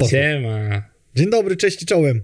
[0.00, 0.18] Poszło.
[0.18, 0.82] Siema.
[1.14, 2.22] Dzień dobry, cześć i czołem.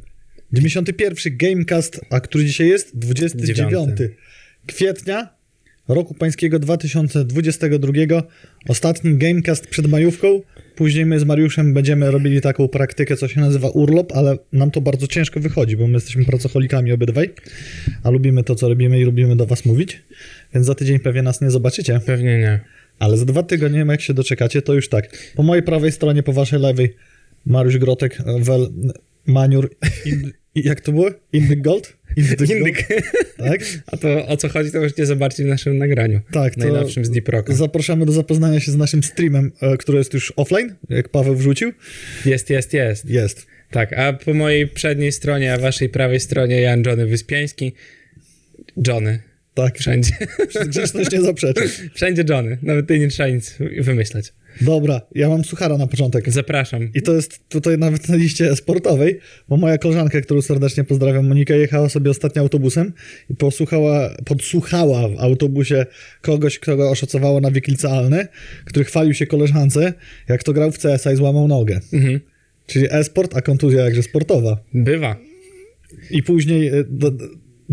[0.53, 2.99] 91 Gamecast, a który dzisiaj jest?
[2.99, 4.15] 29 Dziewiąty.
[4.67, 5.29] kwietnia
[5.89, 7.93] roku pańskiego 2022.
[8.69, 10.41] Ostatni Gamecast przed majówką.
[10.77, 14.81] Później my z Mariuszem będziemy robili taką praktykę, co się nazywa urlop, ale nam to
[14.81, 17.31] bardzo ciężko wychodzi, bo my jesteśmy pracocholikami obydwaj,
[18.03, 20.03] a lubimy to, co robimy i lubimy do was mówić,
[20.55, 22.01] więc za tydzień pewnie nas nie zobaczycie.
[22.07, 22.61] Pewnie nie.
[22.99, 25.33] Ale za dwa tygodnie, jak się doczekacie, to już tak.
[25.35, 26.95] Po mojej prawej stronie, po waszej lewej,
[27.47, 28.69] Mariusz Grotek, Wel,
[29.27, 29.71] Maniur,
[30.05, 31.11] in, jak to było?
[31.33, 31.97] Indyk Gold?
[32.17, 32.87] Indyk Indyk.
[33.37, 33.61] Tak?
[33.87, 36.21] A to o co chodzi, to możecie zobaczyć w naszym nagraniu.
[36.33, 37.55] Tak, Najnowszym z Deep Rocka.
[37.55, 41.73] Zapraszamy do zapoznania się z naszym streamem, e, który jest już offline, jak Paweł wrzucił.
[42.25, 43.11] Jest, jest, jest.
[43.11, 43.47] Jest.
[43.71, 47.73] Tak, a po mojej przedniej stronie, a waszej prawej stronie Jan Johnny Wyspiański.
[48.87, 49.23] Johnny.
[49.55, 50.11] Tak, Wszędzie.
[50.67, 51.69] grzeczność nie zaprzeczy.
[51.95, 52.59] Wszędzie Johnny.
[52.63, 54.33] Nawet ty nie trzeba nic wymyślać.
[54.61, 56.31] Dobra, ja mam suchara na początek.
[56.31, 56.89] Zapraszam.
[56.95, 61.55] I to jest tutaj nawet na liście sportowej, bo moja koleżanka, którą serdecznie pozdrawiam, Monika,
[61.55, 62.93] jechała sobie ostatnio autobusem
[63.31, 65.87] i posłuchała, podsłuchała w autobusie
[66.23, 68.27] kogoś, kto go oszacowało na wiek licealny,
[68.65, 69.93] który chwalił się koleżance,
[70.29, 71.81] jak to grał w CS i złamał nogę.
[71.93, 72.21] Mhm.
[72.67, 74.57] Czyli e-sport, a kontuzja jakże sportowa.
[74.75, 75.17] Bywa.
[76.11, 77.13] I później e, do,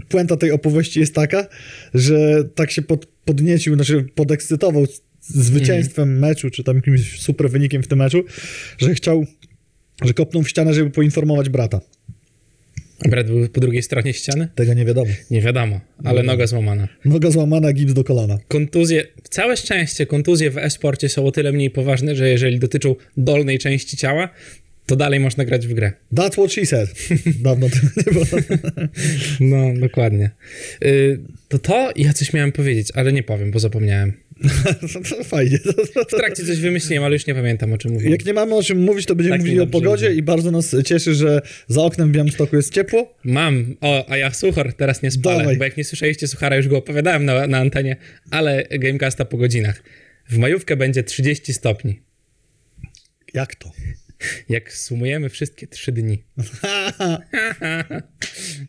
[0.10, 1.48] puenta tej opowieści jest taka,
[1.94, 4.86] że tak się pod, podniecił, znaczy podekscytował
[5.28, 8.24] zwycięstwem meczu, czy tam jakimś super wynikiem w tym meczu,
[8.78, 9.26] że chciał,
[10.04, 11.82] że kopnął w ścianę, żeby poinformować brata.
[13.10, 14.48] Brat był po drugiej stronie ściany?
[14.56, 15.12] Tego nie wiadomo.
[15.32, 16.88] Nie wiadomo, ale noga złamana.
[17.06, 18.40] Noga złamana, gips do kolana.
[18.48, 23.60] Kontuzje, całe szczęście, kontuzje w e-sporcie są o tyle mniej poważne, że jeżeli dotyczą dolnej
[23.60, 24.30] części ciała,
[24.86, 25.92] to dalej można grać w grę.
[26.14, 26.90] That's what she said.
[27.44, 28.26] Dawno tego nie było.
[29.40, 30.30] No, dokładnie.
[30.86, 34.14] Y, to to ja coś miałem powiedzieć, ale nie powiem, bo zapomniałem.
[35.24, 35.58] Fajnie.
[36.08, 38.12] W trakcie coś wymyśliłem, ale już nie pamiętam, o czym mówiłem.
[38.12, 40.76] Jak nie mamy o czym mówić, to będziemy Tak mówili o pogodzie i bardzo nas
[40.86, 43.18] cieszy, że za oknem w Białymstoku jest ciepło.
[43.24, 45.58] Mam, o, a ja suchar teraz nie spalę, Dawaj.
[45.58, 47.96] bo jak nie słyszeliście suchara, już go opowiadałem na, na antenie,
[48.32, 49.84] ale Gamecasta po godzinach.
[50.30, 52.02] W majówkę będzie 30 stopni.
[53.34, 53.72] Jak to?
[54.50, 56.24] Jak sumujemy wszystkie trzy dni.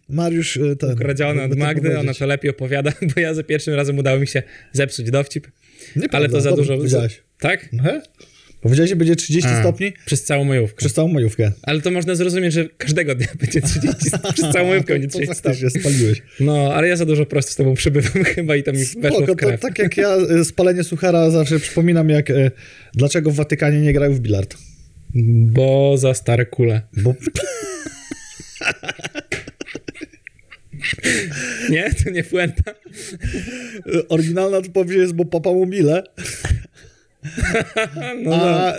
[0.08, 0.96] Mariusz e, ten...
[0.96, 4.26] Kradzione od to Magdy, ona to lepiej opowiada, bo ja za pierwszym razem udało mi
[4.26, 4.42] się
[4.72, 6.76] zepsuć dowcip, ale Nieprawda, to za dużo...
[6.76, 7.22] powiedziałeś.
[7.38, 7.68] Tak?
[7.82, 8.02] He?
[8.60, 10.76] Powiedziałeś, że będzie 30 A, stopni Przez całą majówkę.
[10.76, 11.52] przez całą majówkę.
[11.62, 14.32] Ale to można zrozumieć, że każdego dnia będzie 30 stopni.
[14.32, 15.70] Przez całą majówkę będzie to 30 stopni.
[15.80, 16.22] spaliłeś.
[16.40, 18.98] No, ale ja za dużo po prostu z tobą przybywam chyba i to mi weszło
[19.18, 19.60] Spoko, w to krew.
[19.60, 22.50] tak jak ja e, spalenie suchara zawsze przypominam, jak e,
[22.94, 24.56] dlaczego w Watykanie nie grają w bilard.
[25.14, 26.82] Bo za stare kule.
[27.02, 27.14] Bo
[31.70, 31.94] Nie?
[31.94, 32.74] To nie puenta?
[34.08, 36.02] oryginalna odpowiedź jest, bo papa mu mile,
[38.22, 38.76] No, a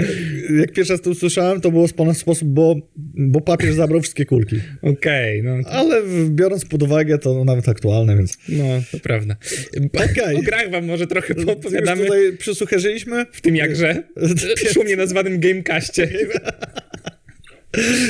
[0.59, 2.75] jak pierwszy raz to usłyszałem, to było w spo- sposób, bo,
[3.15, 4.55] bo papież zabrał wszystkie kulki.
[4.81, 5.69] Okej, no.
[5.69, 9.35] Ale biorąc pod uwagę, to nawet aktualne, więc No, to prawda.
[9.93, 10.35] Okej.
[10.35, 14.03] O grach wam może trochę już poopowiadamy tutaj przysłuchaliśmy, w tym jakże
[14.73, 16.09] szumnie nazwanym Gamecastie.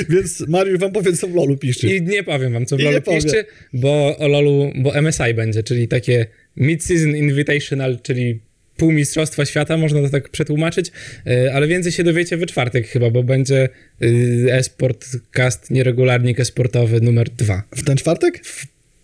[0.08, 1.96] więc Mariusz wam powie, co w LoLu piszczy.
[1.96, 5.88] I nie powiem wam, co w LoLu piszcie, bo o LoLu, bo MSI będzie, czyli
[5.88, 6.26] takie
[6.58, 8.40] Mid-Season Invitational, czyli
[8.76, 10.92] pół mistrzostwa świata, można to tak przetłumaczyć,
[11.26, 13.68] e, ale więcej się dowiecie we czwartek chyba, bo będzie
[14.02, 17.62] e, e-sport cast nieregularnik e-sportowy numer dwa.
[17.76, 18.40] W ten czwartek?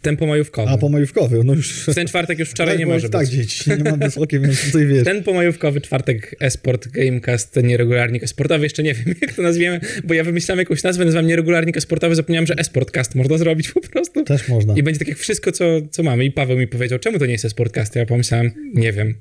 [0.02, 0.70] Tempo majówkowy.
[0.70, 1.86] A, pomajówkowy, no już...
[1.86, 3.30] W ten czwartek już wczoraj nie bo może Tak, być.
[3.30, 5.04] dzieci, nie mam wysokie, więc tutaj wiesz.
[5.04, 10.24] Ten pomajówkowy czwartek esport Gamecast nieregularnik esportowy, jeszcze nie wiem jak to nazwiemy, bo ja
[10.24, 14.24] wymyślałem jakąś nazwę, nazywam nieregularnik esportowy, zapomniałem, że esportcast można zrobić po prostu.
[14.24, 14.74] Też można.
[14.76, 16.24] I będzie tak jak wszystko, co, co mamy.
[16.24, 17.96] I Paweł mi powiedział, czemu to nie jest esportcast?
[17.96, 19.14] Ja pomyślałem, nie wiem.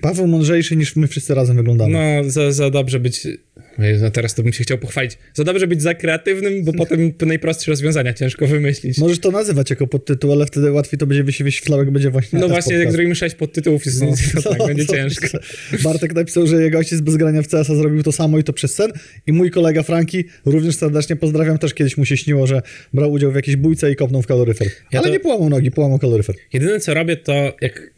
[0.00, 1.92] Paweł mądrzejszy niż my wszyscy razem wyglądamy.
[1.92, 3.26] No, za, za dobrze być...
[3.78, 5.18] No teraz to bym się chciał pochwalić.
[5.34, 8.98] Za dobrze być za kreatywnym, bo potem najprostsze rozwiązania ciężko wymyślić.
[8.98, 12.38] Możesz to nazywać jako podtytuł, ale wtedy łatwiej to będzie wyś- wyświetlał, jak będzie właśnie
[12.38, 12.92] No właśnie, jak podcast.
[12.96, 15.26] zrobimy sześć podtytułów, no, to tak będzie to- ciężko.
[15.84, 18.74] Bartek napisał, że jego ojciec bez grania w CS-a zrobił to samo i to przez
[18.74, 18.92] sen.
[19.26, 22.62] I mój kolega Franki, również serdecznie pozdrawiam, też kiedyś mu się śniło, że
[22.94, 24.68] brał udział w jakiejś bójce i kopnął w kaloryfer.
[24.92, 26.34] Ja Ale to- nie połamał nogi, połamał kaloryfer.
[26.52, 27.90] Jedyne co robię to jak...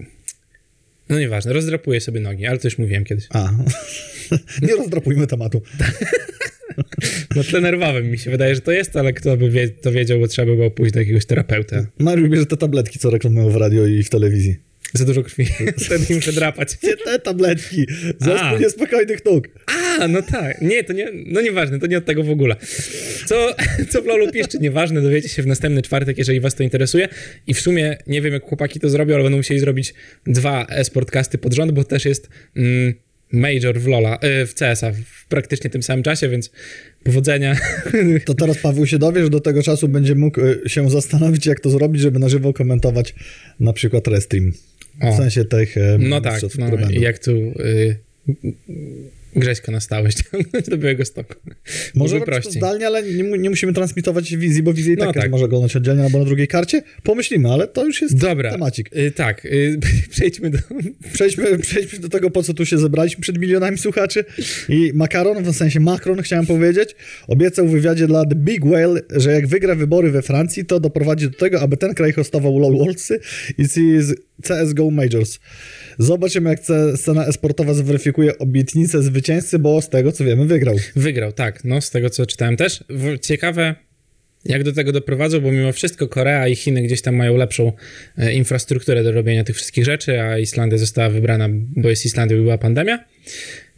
[1.08, 3.24] No nieważne, rozdrapuję sobie nogi, ale to już mówiłem kiedyś.
[3.30, 3.50] A,
[4.68, 5.62] nie rozdrapujmy tematu.
[7.36, 10.20] Na tle nerwowym mi się wydaje, że to jest, ale kto by wie, to wiedział,
[10.20, 11.86] bo trzeba by było pójść do jakiegoś terapeuta.
[11.98, 14.68] Mariusz bierze te tabletki, co reklamują w radio i w telewizji.
[14.92, 15.46] Za dużo krwi.
[15.86, 16.82] Wtedy muszę drapać.
[16.82, 17.86] Nie te tabletki,
[18.18, 19.48] zespół niespokojnych nóg.
[19.66, 20.62] A, no tak.
[20.62, 22.56] Nie, to nie, no nieważne, to nie od tego w ogóle.
[23.26, 23.54] Co,
[23.90, 27.08] co w LoLu piszczy, nieważne, dowiecie się w następny czwartek, jeżeli was to interesuje.
[27.46, 29.94] I w sumie nie wiem, jak chłopaki to zrobią, ale będą musieli zrobić
[30.26, 32.94] dwa e-sportcasty pod rząd, bo też jest mm,
[33.32, 36.50] Major w Lola, y, w CS-a w praktycznie tym samym czasie, więc
[37.04, 37.56] powodzenia.
[38.26, 41.60] To teraz Paweł się dowie, że do tego czasu będzie mógł y, się zastanowić, jak
[41.60, 43.14] to zrobić, żeby na żywo komentować
[43.60, 44.52] na przykład restream.
[45.00, 45.16] W O.
[45.16, 47.96] sensie tych e, No tak, no, jak tu y,
[49.36, 51.34] Grześka na stałe ściągnąć do Białego Stoku.
[51.94, 52.52] Może prościej.
[52.52, 55.30] zdalnie, ale nie, nie musimy transmitować wizji, bo wizję i No tak, tak.
[55.30, 56.82] może oglądać oddzielnie albo na drugiej karcie.
[57.02, 58.96] Pomyślimy, ale to już jest Dobra, temacik.
[58.96, 59.78] y, tak, y,
[60.10, 60.58] przejdźmy do...
[61.12, 64.24] Przejdźmy, przejdźmy do tego, po co tu się zebraliśmy przed milionami słuchaczy.
[64.68, 66.96] I Makaron, w sensie Macron, chciałem powiedzieć,
[67.28, 71.30] obiecał w wywiadzie dla The Big Whale, że jak wygra wybory we Francji, to doprowadzi
[71.30, 73.20] do tego, aby ten kraj hostował LoL Worldsy
[73.58, 75.38] i CS CSGO Majors.
[75.98, 80.76] Zobaczymy, jak ce- scena esportowa zweryfikuje obietnicę zwycięzcy, bo z tego, co wiemy, wygrał.
[80.96, 82.84] Wygrał, tak, no z tego co czytałem też.
[83.22, 83.74] Ciekawe,
[84.44, 87.72] jak do tego doprowadzą, bo mimo wszystko Korea i Chiny gdzieś tam mają lepszą
[88.18, 92.40] e, infrastrukturę do robienia tych wszystkich rzeczy, a Islandia została wybrana, bo jest Islandia i
[92.40, 93.04] była pandemia,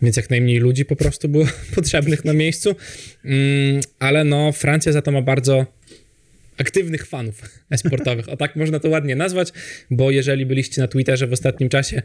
[0.03, 2.77] więc jak najmniej ludzi po prostu było potrzebnych na miejscu.
[3.25, 5.67] Mm, ale no, Francja za to ma bardzo
[6.59, 8.29] aktywnych fanów esportowych.
[8.29, 9.53] O tak można to ładnie nazwać,
[9.91, 12.03] bo jeżeli byliście na Twitterze w ostatnim czasie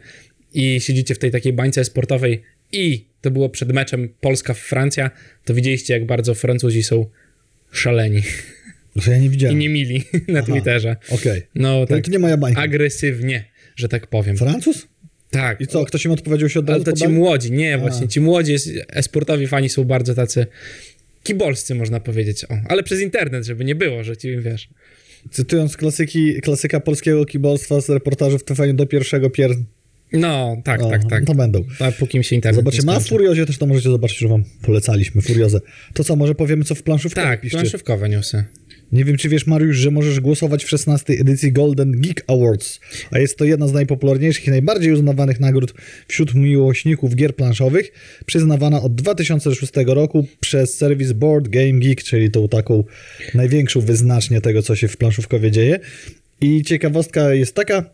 [0.54, 2.42] i siedzicie w tej takiej bańce esportowej
[2.72, 5.10] i to było przed meczem Polska-Francja,
[5.44, 7.06] to widzieliście, jak bardzo Francuzi są
[7.72, 8.22] szaleni
[8.96, 9.58] Że ja nie i widziałem.
[9.58, 10.46] nie mili na Aha.
[10.52, 10.96] Twitterze.
[11.10, 11.42] Okej.
[11.54, 12.60] No To, tak to nie moja bańka.
[12.62, 13.44] agresywnie,
[13.76, 14.36] że tak powiem.
[14.36, 14.86] Francuz?
[15.30, 15.60] Tak.
[15.60, 17.78] I co, ktoś im odpowiedział się od Ale razu to po ci młodzi, nie, A.
[17.78, 20.46] właśnie ci młodzi es- esportowi fani są bardzo tacy
[21.22, 22.44] kibolscy, można powiedzieć.
[22.44, 24.68] O, ale przez internet, żeby nie było, że ci wiesz.
[25.30, 29.50] Cytując klasyki, klasyka polskiego kibolstwa z reportażów TVN do pierwszego pier...
[30.12, 31.24] No, tak, O, tak, tak.
[31.24, 31.64] To będą.
[31.80, 32.92] A póki mi się internet Zobaczymy.
[32.92, 33.08] nie A w.
[33.08, 35.22] Furiozie też to możecie zobaczyć, że wam polecaliśmy.
[35.22, 35.60] Furiozę.
[35.94, 37.56] To co, może powiemy, co w planszówkach Tak, piszczy?
[37.56, 38.44] planszówkowe newsy.
[38.92, 41.12] Nie wiem, czy wiesz, Mariusz, że możesz głosować w 16.
[41.12, 42.80] edycji Golden Geek Awards,
[43.10, 45.74] a jest to jedna z najpopularniejszych i najbardziej uznawanych nagród
[46.08, 47.92] wśród miłośników gier planszowych,
[48.26, 52.84] przyznawana od 2006 roku przez serwis Board Game Geek, czyli tą taką
[53.34, 55.80] największą wyznacznię tego, co się w planszówkowie dzieje.
[56.40, 57.84] I ciekawostka jest taka,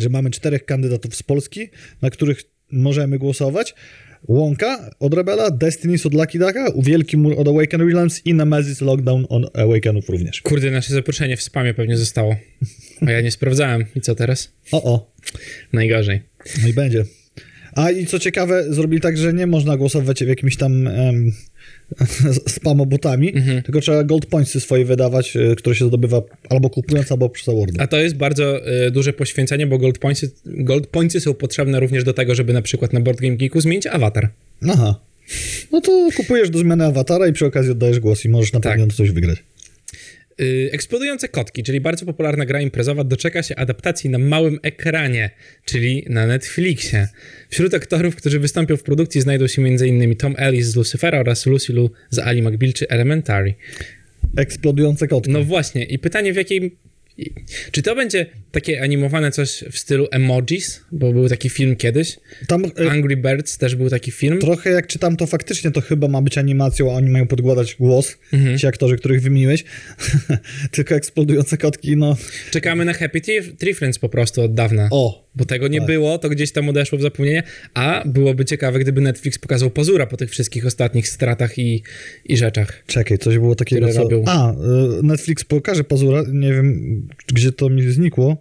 [0.00, 1.68] że mamy czterech kandydatów z Polski,
[2.02, 2.42] na których
[2.72, 3.74] możemy głosować.
[4.28, 9.26] Łąka od Rebela, Destiny od Lucky Ducka, Wielki Mur od Awaken Realms i Nemesis Lockdown
[9.28, 10.40] od Awakenów również.
[10.42, 12.36] Kurde, nasze zaproszenie w spamie pewnie zostało.
[13.06, 13.84] A ja nie sprawdzałem.
[13.96, 14.52] I co teraz?
[14.72, 15.12] O, o,
[15.72, 16.22] Najgorzej.
[16.62, 17.04] no i będzie.
[17.72, 20.88] A i co ciekawe, zrobili tak, że nie można głosować w jakimś tam
[22.56, 23.62] spamobotami, Mhm.
[23.62, 27.80] tylko trzeba gold pointsy swoje wydawać, e, które się zdobywa albo kupując, albo przez awardy.
[27.80, 32.04] A to jest bardzo y, duże poświęcenie, bo gold pointsy, gold pointsy są potrzebne również
[32.04, 34.28] do tego, żeby na przykład na Board Game Geeku zmienić awatar.
[34.68, 35.00] Aha.
[35.72, 38.72] No to kupujesz do zmiany awatara i przy okazji oddajesz głos i możesz na Tak.
[38.78, 39.38] pewno coś wygrać.
[40.42, 45.30] Y, Eksplodujące kotki, czyli bardzo popularna gra imprezowa, doczeka się adaptacji na małym ekranie,
[45.64, 47.08] czyli na Netflixie.
[47.48, 50.16] Wśród aktorów, którzy wystąpią w produkcji, znajdą się m.in.
[50.16, 53.54] Tom Ellis z Lucifera oraz Lucy Liu z Ali McBeal czy Elementary.
[54.36, 55.30] Eksplodujące kotki.
[55.30, 56.76] No właśnie, i pytanie w jakiej.
[57.70, 60.80] Czy to będzie takie animowane coś w stylu emojis?
[60.92, 62.16] Bo był taki film kiedyś.
[62.46, 64.38] Tam e, Angry Birds też był taki film.
[64.38, 68.16] trochę jak czytam, to faktycznie to chyba ma być animacją, a oni mają podgładać głos,
[68.32, 68.58] Mhm.
[68.58, 69.64] ci aktorzy, których wymieniłeś.
[70.70, 72.16] Tylko eksplodujące kotki, no...
[72.50, 73.20] Czekamy na Happy
[73.58, 74.88] Tree Friends po prostu od dawna.
[74.90, 75.86] O, Bo tego nie Tak.
[75.86, 77.42] było, to gdzieś tam odeszło w zapomnienie,
[77.74, 81.82] a byłoby ciekawe, gdyby Netflix pokazał pozura po tych wszystkich ostatnich stratach i,
[82.24, 82.82] i rzeczach.
[82.86, 84.08] Czekaj, coś było takiego, co...
[84.26, 84.56] A, y,
[85.02, 88.36] Netflix pokaże pazura, nie wiem, gdzie to mi znikło.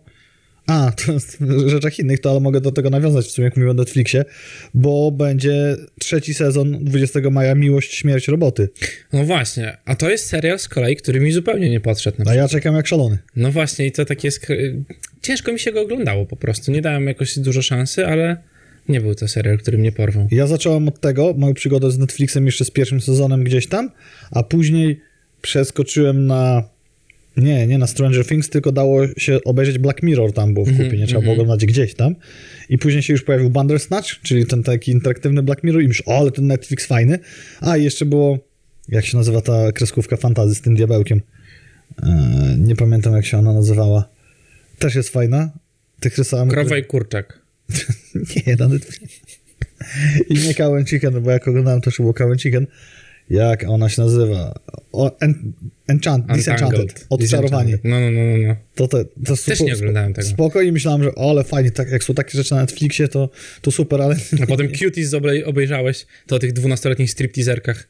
[0.71, 3.55] A, to jest w rzeczach innych, to ale mogę do tego nawiązać w sumie, jak
[3.55, 4.25] mówiłem o Netflixie,
[4.73, 8.69] bo będzie trzeci sezon 20 maja Miłość, Śmierć, Roboty.
[9.13, 12.23] No właśnie, a to jest serial z kolei, który mi zupełnie nie podszedł.
[12.23, 13.17] Na A ja czekam jak szalony.
[13.35, 14.47] No właśnie, i to takie jest.
[15.21, 16.71] Ciężko mi się go oglądało po prostu.
[16.71, 18.37] Nie dałem jakoś dużo szansy, ale
[18.89, 20.27] nie był to serial, który mnie porwał.
[20.31, 23.91] Ja zacząłem od tego, moją przygodę z Netflixem jeszcze z pierwszym sezonem gdzieś tam,
[24.31, 25.01] a później
[25.41, 26.63] przeskoczyłem na...
[27.37, 30.97] Nie, nie na Stranger Things, tylko dało się obejrzeć Black Mirror tam było w kupie,
[30.97, 32.15] nie trzeba było oglądać gdzieś tam.
[32.69, 36.19] I później się już pojawił Bandersnatch, czyli ten taki interaktywny Black Mirror i myślę, o,
[36.19, 37.19] ale ten Netflix fajny.
[37.61, 38.39] A i jeszcze było,
[38.89, 41.21] jak się nazywa ta kreskówka fantazy z tym diabełkiem?
[42.03, 44.09] Eee, nie pamiętam jak się ona nazywała.
[44.79, 45.51] Też jest fajna.
[45.99, 46.51] Tych rysami.
[46.51, 47.41] Krowa i kurczak.
[48.47, 49.21] Nie, na Netflix.
[50.29, 52.67] I nie Cow Chicken, bo jak oglądałem też było Cow Chicken.
[53.31, 54.53] Jak ona się nazywa?
[54.91, 55.53] O, en,
[55.87, 57.05] enchant, Disenchanted.
[57.09, 57.77] Odczarowanie.
[57.83, 58.55] No, no, no, no, no.
[58.75, 60.27] To, te, to Też nie oglądałem tego.
[60.27, 63.29] Spoko i myślałem, że o, ale fajnie, tak, jak są takie rzeczy na Netflixie, to,
[63.61, 67.87] to super, ale A potem Cuties obej- obejrzałeś, to o tych dwunastoletnich stripteaserkach.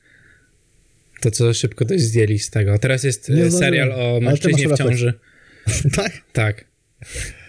[1.21, 2.79] To, co szybko dość zdjęli z tego.
[2.79, 3.59] Teraz jest Nie e, zdążyłem.
[3.59, 5.13] serial o mężczyźnie w ciąży.
[5.95, 6.11] tak?
[6.33, 6.65] Tak.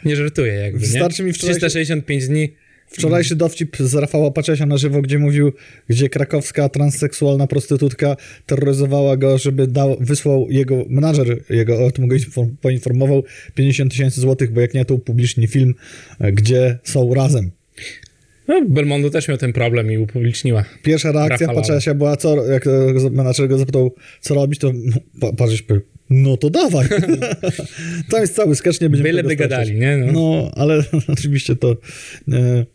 [0.04, 0.86] Nie żartuję jakby, nie?
[0.86, 2.54] Wystarczy mi wczoraj- 365 dni
[2.92, 5.52] Wczorajszy dowcip z Rafała Paczesia na żywo, gdzie mówił,
[5.88, 12.16] gdzie krakowska transseksualna prostytutka terroryzowała go, żeby dał, wysłał jego, menadżer jego o tym go
[12.16, 13.22] inform- poinformował
[13.54, 15.74] 50 tysięcy złotych, bo jak nie, to upubliczni film,
[16.32, 17.50] gdzie są razem.
[18.48, 20.64] No, Belmondo też miał ten problem i upubliczniła.
[20.82, 21.60] Pierwsza reakcja Rafalala.
[21.68, 22.70] Paczesia była, co, jak e,
[23.10, 24.72] menadżer go zapytał, co robić, to
[25.20, 26.88] pa- Pacześ powiedział, no to dawaj.
[28.10, 29.50] Tam jest cały sketch, nie będziemy tego streszczać.
[29.50, 29.96] gadali, nie?
[29.96, 30.12] No.
[30.12, 31.76] No, ale oczywiście to
[32.32, 32.66] e,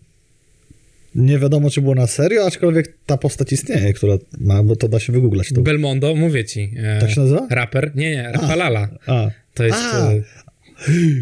[1.17, 4.99] nie wiadomo, czy było na serio, aczkolwiek ta postać istnieje, która ma, bo to da
[4.99, 5.49] się wygooglać.
[5.55, 6.71] To, Belmondo, mówię ci.
[6.77, 7.47] E, tak się nazywa?
[7.51, 7.91] Raper?
[7.95, 8.89] Nie, nie, Rafalala.
[9.07, 9.77] A, To jest...
[9.79, 10.11] A.
[10.11, 10.21] E,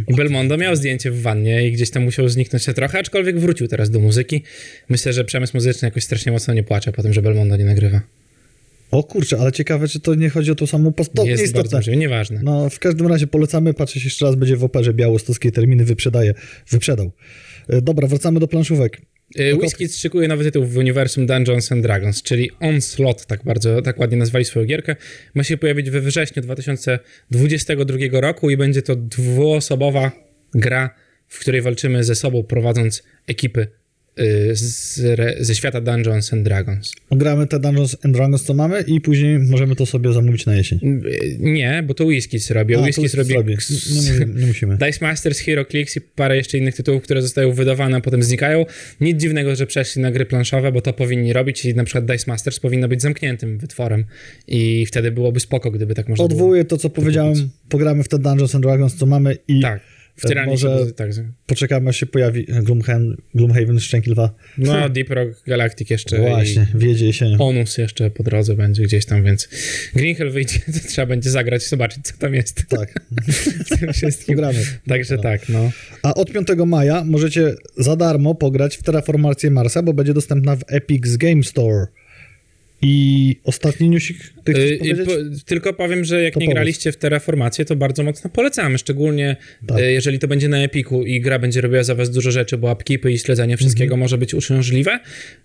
[0.07, 3.67] I Belmondo miał zdjęcie w wannie i gdzieś tam musiał zniknąć się trochę, aczkolwiek wrócił
[3.67, 4.43] teraz do muzyki.
[4.89, 8.01] Myślę, że przemysł muzyczny jakoś strasznie mocno nie płacze po tym, że Belmondo nie nagrywa.
[8.91, 11.15] o kurczę, ale ciekawe, czy to nie chodzi o tą samą postać.
[11.15, 11.61] To jest nieistotne.
[11.63, 12.39] bardzo możliwe, nieważne.
[12.43, 16.33] No, w każdym razie polecamy, patrzeć jeszcze raz, będzie w operze białostockiej, terminy wyprzedaje,
[16.71, 17.11] wyprzedał.
[17.69, 19.01] E, Dobra, wracamy do planszówek.
[19.39, 23.99] Y, Whisky szykuje nowy tytuł w uniwersum Dungeons and Dragons, czyli Onslaught, tak bardzo, tak
[23.99, 24.95] ładnie nazwali swoją gierkę.
[25.33, 30.11] Ma się pojawić we wrześniu 2022 roku i będzie to dwuosobowa
[30.53, 30.89] gra,
[31.27, 33.67] w której walczymy ze sobą, prowadząc ekipy
[34.53, 36.91] z, re- ze świata Dungeons and Dragons.
[37.11, 40.79] Gramy te Dungeons and Dragons, co mamy i później możemy to sobie zamówić na jesień.
[41.05, 43.29] Y, Nie, bo to Whiskies robi, Whiskies robi...
[43.29, 43.55] zrobi.
[43.95, 44.77] Nie, nie, nie musimy.
[44.85, 48.65] Dice Masters, Hero Clicks i parę jeszcze innych tytułów, które zostają wydawane, a potem znikają.
[49.01, 52.23] Nic dziwnego, że przeszli na gry planszowe, bo to powinni robić i na przykład Dice
[52.27, 54.03] Masters powinno być zamkniętym wytworem
[54.47, 56.35] i wtedy byłoby spoko, gdyby tak można było.
[56.35, 59.79] Odwołuję to, co powiedziałem, pogramy w te Dungeons and Dragons, co mamy i Tak,
[60.17, 61.11] wtieranie Może- się, tak.
[61.45, 64.35] poczekamy, aż się pojawi Gloomhaven, Gloomhaven Szczęki Lwa.
[64.57, 69.23] No, Deep Rock Galactic jeszcze Właśnie, wiedzie i Onus jeszcze po drodze będzie gdzieś tam,
[69.23, 69.49] więc
[69.95, 72.93] Green Hell wyjdzie, to trzeba będzie zagrać, zobaczyć, co tam jest Tak,
[74.11, 74.59] w pogramy.
[74.87, 75.21] Także No.
[75.21, 75.71] tak, no.
[76.03, 80.59] A od 5 maja możecie za darmo pograć w Terraformację Marsa, bo będzie dostępna w
[80.65, 81.85] Epic's Game Store.
[82.81, 84.17] I ostatni newsik,
[84.49, 85.11] Y, po,
[85.45, 89.35] tylko powiem, że jak To nie graliście w Terraformację, to bardzo mocno polecamy, szczególnie
[89.67, 89.79] Tak.
[89.79, 92.71] y, jeżeli to będzie na Epiku i gra będzie robiła za was dużo rzeczy, bo
[92.71, 93.99] upkeepy i śledzenie wszystkiego Mhm.
[93.99, 94.99] może być uciążliwe.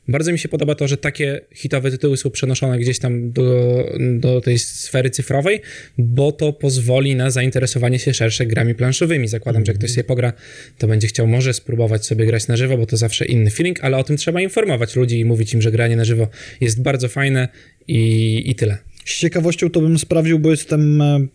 [0.08, 3.84] Bardzo mi się podoba to, że takie hitowe tytuły są przenoszone gdzieś tam do,
[4.18, 5.60] do tej sfery cyfrowej,
[5.98, 9.28] bo to pozwoli na zainteresowanie się szersze grami planszowymi.
[9.28, 9.78] Zakładam, że Mhm.
[9.78, 10.32] ktoś sobie pogra,
[10.78, 13.96] to będzie chciał może spróbować sobie grać na żywo, bo to zawsze inny feeling, ale
[13.96, 16.28] o tym trzeba informować ludzi i mówić im, że granie na żywo
[16.60, 17.48] jest bardzo fajne
[17.88, 18.78] i, i tyle.
[19.04, 21.02] Z ciekawością to bym sprawdził, bo jestem...
[21.02, 21.26] e,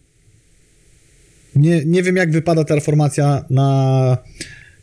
[1.56, 4.18] Nie, nie wiem, jak wypada Terraformacja na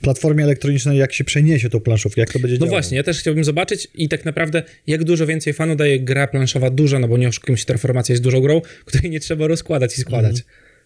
[0.01, 2.75] platformie elektronicznej, jak się przeniesie tą planszówkę, jak to będzie No działało.
[2.77, 6.71] właśnie, ja też chciałbym zobaczyć i tak naprawdę jak dużo więcej fanu daje gra planszowa
[6.71, 10.01] duża, no bo nie oszukujmy się, Terraformacja jest dużą grą, której nie trzeba rozkładać i
[10.01, 10.37] składać.
[10.39, 10.45] Mhm.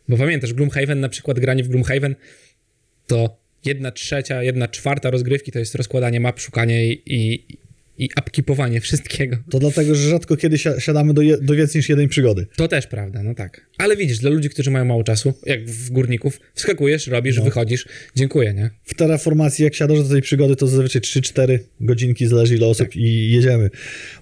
[0.08, 2.14] Bo pamiętasz, Gloomhaven na przykład, granie w Gloomhaven
[3.06, 7.44] to jedna trzecia, jedna czwarta rozgrywki to jest rozkładanie map, szukanie i, i,
[7.98, 9.36] i upkeepowanie wszystkiego.
[9.50, 12.46] To dlatego, że rzadko kiedy si- siadamy do, je, do więcej niż jednej przygody.
[12.56, 13.65] To też prawda, no tak.
[13.78, 17.45] Ale widzisz, dla ludzi, którzy mają mało czasu, jak w górników, wskakujesz, robisz, No.
[17.45, 18.71] wychodzisz, dziękuję, nie?
[18.85, 22.97] W Terraformacji, jak siadasz do tej przygody, to zazwyczaj 3-4 godzinki, zależy ile osób Tak.
[22.97, 23.71] i jedziemy.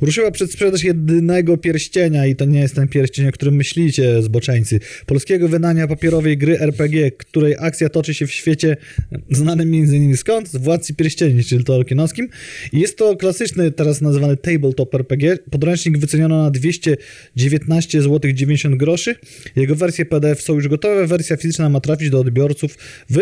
[0.00, 4.80] Ruszyła przedsprzedaż jedynego pierścienia i to nie jest ten pierścień, o którym myślicie, zboczeńcy.
[5.06, 8.76] Polskiego wydania papierowej gry RPG, której akcja toczy się w świecie
[9.30, 10.16] znanym m.in.
[10.16, 10.48] skąd?
[10.50, 12.28] Z Władcy Pierścieni, czyli Tolkienowskim.
[12.72, 15.38] I jest to klasyczny, teraz nazywany tabletop RPG.
[15.50, 19.14] Podręcznik wyceniono na 219 zł 90 groszy.
[19.56, 22.78] Jego wersje PDF są już gotowe, wersja fizyczna ma trafić do odbiorców
[23.10, 23.18] w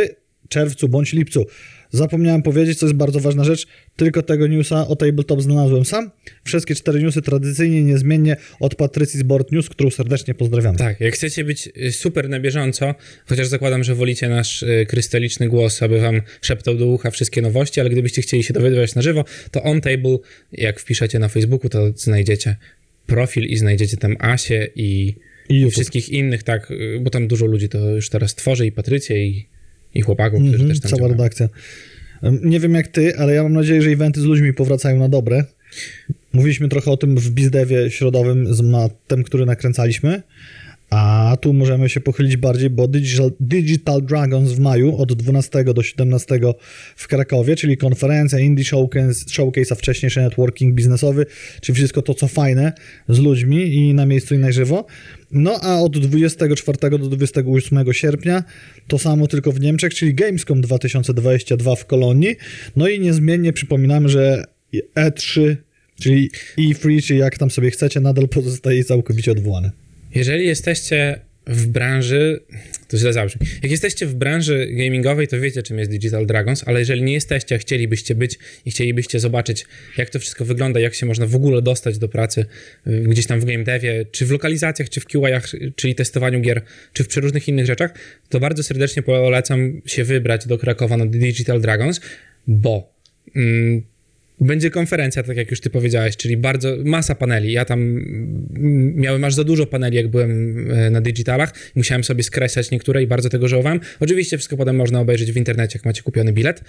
[0.48, 1.46] czerwcu bądź lipcu.
[1.90, 6.10] Zapomniałem powiedzieć, co jest bardzo ważna rzecz, tylko tego newsa o tabletop znalazłem sam.
[6.44, 10.76] Wszystkie cztery newsy tradycyjnie, niezmiennie od Patrycji z Board News, którą serdecznie pozdrawiam.
[10.76, 12.94] Tak, jak chcecie być y, super na bieżąco,
[13.26, 17.80] chociaż zakładam, że wolicie nasz y, krystaliczny głos, aby wam szeptał do ucha wszystkie nowości,
[17.80, 20.18] ale gdybyście chcieli się dowiadywać na żywo, to On Table,
[20.52, 22.56] jak wpiszecie na Facebooku, to znajdziecie
[23.06, 25.14] profil i znajdziecie tam Asię i,
[25.52, 28.72] I i wszystkich innych, tak, y, bo tam dużo ludzi to już teraz tworzy, i
[28.72, 29.46] Patrycję, i,
[29.94, 31.14] i chłopaków, którzy Mhm, też tam cała działają.
[31.16, 31.48] redakcja.
[32.42, 35.44] Nie wiem jak ty, ale ja mam nadzieję, że eventy z ludźmi powracają na dobre.
[36.32, 40.22] Mówiliśmy trochę o tym w bizdewie środowym z Mattem, który nakręcaliśmy.
[40.92, 42.88] A tu możemy się pochylić bardziej, bo
[43.40, 46.40] Digital, Dragons w maju od 12 do 17
[46.96, 51.26] w Krakowie, czyli konferencja Indie Showcase, showcase a wcześniejszy networking biznesowy,
[51.60, 52.72] czyli wszystko to, co fajne
[53.08, 54.86] z ludźmi i na miejscu i na żywo.
[55.30, 58.44] No a od 24 do 28 sierpnia
[58.88, 62.36] to samo tylko w Niemczech, czyli Gamescom 2022 w Kolonii.
[62.76, 64.44] No i niezmiennie przypominam, że
[64.96, 65.56] E3,
[66.00, 69.70] czyli E3, czy jak tam sobie chcecie, nadal pozostaje całkowicie odwołane.
[70.14, 72.40] Jeżeli jesteście w branży,
[72.88, 76.78] to źle zabrzmi, jak jesteście w branży gamingowej, to wiecie, czym jest Digital Dragons, ale
[76.78, 79.64] jeżeli nie jesteście, a chcielibyście być i chcielibyście zobaczyć,
[79.96, 82.46] jak to wszystko wygląda, jak się można w ogóle dostać do pracy
[82.86, 86.62] y, gdzieś tam w game devie, czy w lokalizacjach, czy w QA-ach, czyli testowaniu gier,
[86.92, 87.94] czy w przeróżnych innych rzeczach,
[88.28, 92.00] to bardzo serdecznie polecam się wybrać do Krakowa na Digital Dragons,
[92.46, 92.92] bo
[93.36, 93.91] mm,
[94.40, 97.52] będzie konferencja, tak jak już ty powiedziałeś, czyli bardzo masa paneli.
[97.52, 100.30] Ja tam mm, miałem aż za dużo paneli, jak byłem
[100.70, 101.54] e, na digitalach.
[101.74, 103.80] Musiałem sobie skreślać niektóre i bardzo tego żałowałem.
[104.00, 106.64] Oczywiście wszystko potem można obejrzeć w internecie, jak macie kupiony bilet.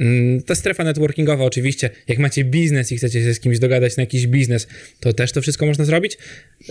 [0.00, 4.02] Mm, Ta strefa networkingowa oczywiście, jak macie biznes i chcecie się z kimś dogadać na
[4.02, 4.68] jakiś biznes,
[5.00, 6.18] to też to wszystko można zrobić.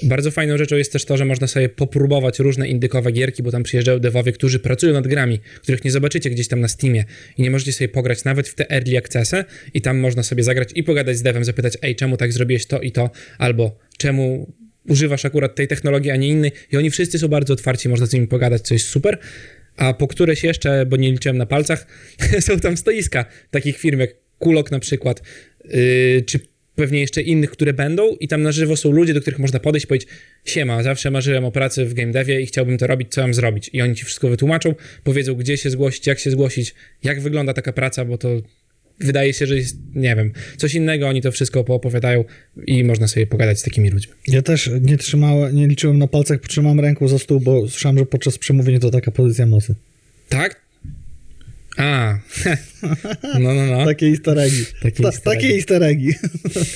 [0.04, 3.64] Bardzo fajną rzeczą jest też to, że można sobie popróbować różne indykowe gierki, bo tam
[3.64, 7.06] przyjeżdżają devowie, którzy pracują nad grami, których nie zobaczycie gdzieś tam na Steamie
[7.38, 10.70] i nie możecie sobie pograć nawet w te early accessy i tam można sobie zagrać
[10.75, 14.54] i pogadać z devem, zapytać, ej, czemu tak zrobiłeś to i to, albo czemu
[14.88, 18.14] używasz akurat tej technologii, a nie innej i oni wszyscy są bardzo otwarci, można z
[18.14, 19.18] nimi pogadać, co jest super.
[19.78, 21.88] A po któreś jeszcze, bo nie liczyłem na palcach,
[22.48, 24.10] są tam stoiska takich firm jak
[24.40, 25.22] Kulok na przykład,
[25.66, 26.40] yy, czy
[26.75, 29.86] pewnie jeszcze innych, które będą i tam na żywo są ludzie, do których można podejść
[29.86, 30.10] i powiedzieć
[30.46, 33.70] siema, zawsze marzyłem o pracy w game devie i chciałbym to robić, co mam zrobić?
[33.74, 37.74] I oni ci wszystko wytłumaczą, powiedzą, gdzie się zgłosić, jak się zgłosić, jak wygląda taka
[37.74, 38.30] praca, bo to
[39.00, 42.24] wydaje się, że jest, nie wiem, coś innego, oni to wszystko poopowiadają
[42.68, 44.14] i można sobie pogadać z takimi ludźmi.
[44.28, 48.06] Ja też nie trzymałem, nie liczyłem na palcach, trzymałem ręką za stół, bo słyszałem, że
[48.06, 49.75] podczas przemówienia to taka pozycja nosy.
[50.30, 50.66] Tak?
[51.78, 52.20] A,
[53.40, 53.86] no, no, no.
[53.86, 54.66] Takie easter eggi.
[54.82, 55.56] Takie Ta, takie eggi.
[55.56, 56.14] easter eggi.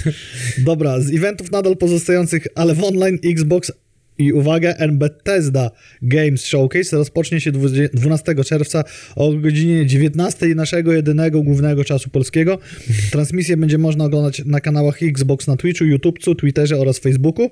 [0.58, 3.72] Dobra, z eventów nadal pozostających, ale w online Xbox
[4.20, 5.72] i uwaga, Bethesda
[6.02, 8.84] Games Showcase rozpocznie się 20 12 czerwca
[9.16, 12.58] o godzinie 19 naszego jedynego głównego czasu polskiego.
[13.12, 17.50] Transmisję będzie można oglądać na kanałach Xbox na Twitchu, YouTube'cu, Twitterze oraz Facebooku.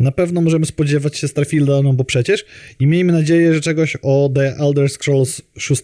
[0.00, 2.44] Na pewno możemy spodziewać się Starfielda, no bo przecież.
[2.80, 5.82] I miejmy nadzieję, że czegoś o The Elder Scrolls 6,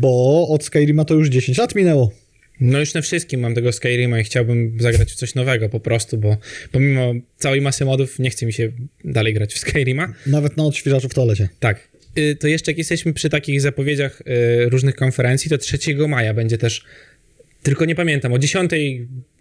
[0.00, 2.23] bo od Skyrima to już 10 lat minęło.
[2.60, 6.18] No już na wszystkim mam tego Skyrima i chciałbym zagrać w coś nowego po prostu,
[6.18, 6.36] bo
[6.72, 8.72] pomimo całej masy modów nie chce mi się
[9.04, 10.14] dalej grać w Skyrima.
[10.26, 11.48] Nawet na odświeżaczu w toalecie.
[11.60, 11.88] Tak.
[12.18, 15.78] Y, To jeszcze jak jesteśmy przy takich zapowiedziach y, różnych konferencji, to 3
[16.08, 16.84] maja będzie też,
[17.64, 18.70] tylko nie pamiętam, o 10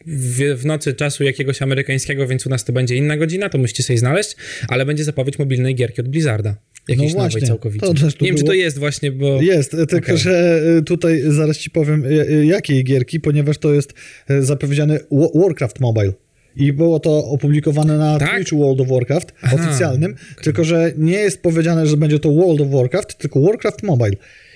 [0.08, 3.84] w, w nocy czasu jakiegoś amerykańskiego, więc u nas to będzie inna godzina, to musicie
[3.84, 4.36] sobie znaleźć,
[4.68, 6.56] ale będzie zapowiedź mobilnej gierki od Blizzarda.
[6.88, 7.88] Jakiejś No nowej właśnie, całkowicie.
[7.88, 9.42] to też tu nie wiem, czy to jest właśnie, bo...
[9.42, 10.18] Jest, tylko Okej.
[10.18, 13.94] że y, tutaj zaraz ci powiem, y, jakiej gierki, ponieważ to jest
[14.40, 16.14] zapowiedziany Wa- Warcraft Mobile.
[16.56, 18.36] I było to opublikowane na Tak?
[18.36, 22.62] Twitchu World of Warcraft Aha, oficjalnym, tylko że nie jest powiedziane, że będzie to World
[22.62, 24.12] of Warcraft, tylko Warcraft Mobile.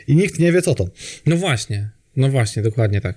[0.08, 0.88] I nikt nie wie co to.
[1.26, 3.16] No właśnie, no właśnie, dokładnie tak.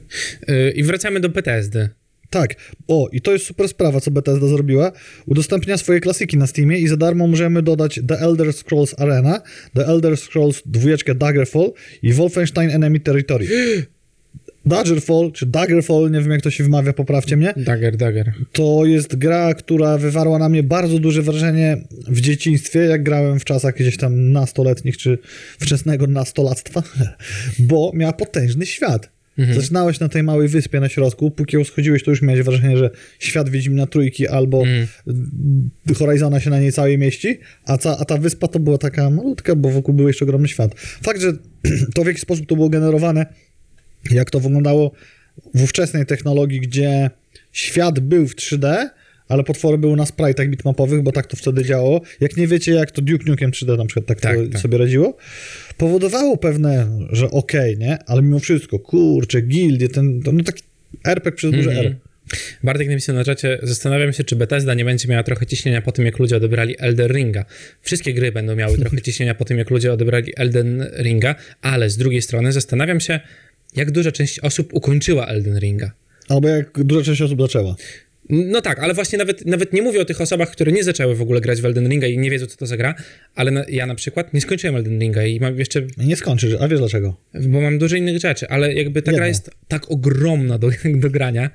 [0.51, 1.89] Y, I wracamy do Bethesdy.
[2.31, 2.55] Tak,
[2.89, 4.93] o i to jest super sprawa, co Bethesda zrobiła.
[5.27, 9.43] Udostępnia swoje klasyki na Steamie i za darmo możemy dodać The Elder Scrolls Arena,
[9.75, 13.47] The Elder Scrolls 2 Daggerfall i Wolfenstein Enemy Territory.
[14.71, 17.55] Daggerfall, czy Daggerfall, nie wiem jak to się wymawia, poprawcie mnie.
[17.57, 18.33] Dagger, dagger.
[18.53, 21.77] To jest gra, która wywarła na mnie bardzo duże wrażenie
[22.09, 25.19] w dzieciństwie, jak grałem w czasach gdzieś tam nastoletnich, czy
[25.59, 26.83] wczesnego nastolactwa,
[27.59, 29.11] bo miała potężny świat.
[29.55, 32.91] Zaczynałeś na tej małej wyspie na środku, póki ją schodziłeś, to już miałeś wrażenie, że
[33.19, 34.65] świat Wiedźmina Trójki albo
[35.91, 39.11] y, Horizona się na niej całej mieści, a, ca, a ta wyspa to była taka
[39.11, 40.75] malutka, bo wokół był jeszcze ogromny świat.
[40.81, 41.33] Fakt, że
[41.95, 43.27] to w jaki sposób to było generowane,
[44.11, 44.93] jak to wyglądało
[45.55, 47.11] w ówczesnej technologii, gdzie
[47.53, 48.89] świat był w 3D,
[49.29, 52.01] ale potwory były na sprite'ach bitmapowych, bo tak to wtedy działało.
[52.21, 54.61] Jak nie wiecie, jak to Duke Nukem 3D na przykład tak, Tak, tak.
[54.61, 55.17] sobie radziło,
[55.77, 57.99] powodowało pewne, że okej, nie?
[58.07, 60.63] Ale mimo wszystko, kurczę, gildie, ten, no taki
[61.07, 61.87] RPG przez duże Mhm.
[61.87, 61.97] R.
[62.65, 66.05] Bartek napisał na czacie, zastanawiam się, czy Bethesda nie będzie miała trochę ciśnienia po tym,
[66.05, 67.45] jak ludzie odebrali Elden Ringa.
[67.83, 71.97] Wszystkie gry będą miały trochę ciśnienia po tym, jak ludzie odebrali Elden Ringa, ale z
[71.97, 73.21] drugiej strony zastanawiam się,
[73.77, 75.93] jak duża część osób ukończyła Elden Ringa.
[76.29, 77.77] Albo jak duża część osób zaczęła.
[78.29, 81.23] No tak, ale właśnie nawet, nawet nie mówię o tych osobach, które nie zaczęły w
[81.23, 82.95] ogóle grać w Elden Ringa i nie wiedzą, co to za gra,
[83.35, 86.69] ale na, ja na przykład nie skończyłem Elden Ringa i mam jeszcze nie skończysz, a
[86.69, 87.17] wiesz dlaczego?
[87.35, 89.27] bo mam dużo innych rzeczy, ale jakby ta gra Jedno.
[89.27, 91.51] jest tak ogromna do, do grania,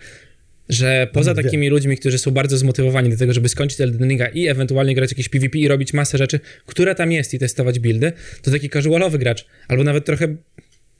[0.69, 4.28] że poza No, takimi ludźmi, którzy są bardzo zmotywowani do tego, żeby skończyć Elden Ringa
[4.28, 8.12] i ewentualnie grać jakieś PvP i robić masę rzeczy, która tam jest i testować buildy,
[8.41, 10.36] to taki casualowy gracz, albo nawet trochę,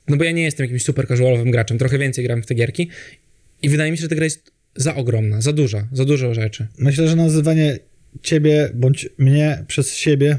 [0.08, 2.88] no bo ja nie jestem jakimś super casualowym graczem, trochę więcej gram w te gierki
[3.62, 6.66] i wydaje mi się, że ta gra jest za ogromna, za duża, za dużo rzeczy.
[6.78, 7.78] Myślę, że nazywanie
[8.22, 10.38] ciebie bądź mnie przez siebie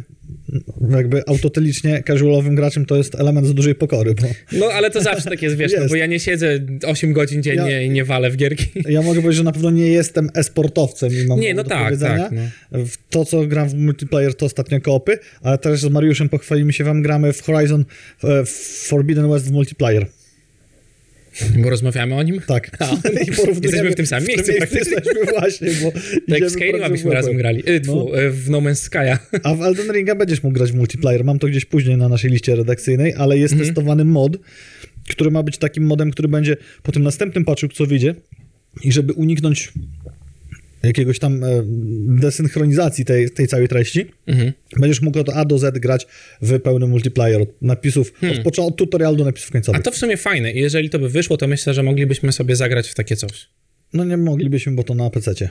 [0.92, 5.30] Jakby autotelicznie casualowym graczem to jest element z dużej pokory, bo No, ale to zawsze
[5.30, 5.90] tak jest, wiesz, No, Jest.
[5.90, 8.66] bo ja nie siedzę 8 godzin dziennie Ja- i nie walę w gierki.
[8.90, 12.32] ja mogę powiedzieć, że na pewno nie jestem e-sportowcem i mam Nie, no tak, tak,
[12.32, 12.86] no.
[12.86, 16.84] W to, co gram w multiplayer, to ostatnio koopy, ale też z Mariuszem pochwalimy się
[16.84, 17.86] wam, gramy w Horizon
[18.24, 18.44] e,
[18.88, 20.06] Forbidden West w multiplayer.
[21.58, 22.42] Bo rozmawiamy o nim?
[22.48, 22.72] Tak.
[22.80, 22.90] A,
[23.64, 24.94] jesteśmy w tym samym miejscu praktycznie.
[24.96, 25.92] Jesteśmy właśnie, bo
[26.34, 27.70] Tak w Skyrim prawdziwie byśmy w razem grali.
[27.70, 28.22] Y, tfu, No.
[28.22, 29.18] y, w No Man's Sky'a.
[29.44, 31.24] A w Elden Ringa będziesz mógł grać w multiplayer.
[31.26, 33.68] Mam to gdzieś później na naszej liście redakcyjnej, ale jest Mhm.
[33.70, 34.38] testowany mod,
[35.10, 38.16] który ma być takim modem, który będzie po tym następnym patchu, co wyjdzie
[38.84, 39.72] i żeby uniknąć
[40.88, 41.48] jakiegoś tam e,
[42.22, 44.54] desynchronizacji tej, tej całej treści, Mhm.
[44.80, 46.08] będziesz mógł od A do Z grać
[46.42, 47.42] w pełnym multiplayer.
[47.42, 49.82] Od napisów, od, począ- od tutorialu do napisów A końcowych.
[49.82, 50.52] to w sumie fajne.
[50.52, 53.48] I jeżeli to by wyszło, to myślę, że moglibyśmy sobie zagrać w takie coś.
[53.94, 55.50] No nie moglibyśmy, bo to na PC-cie.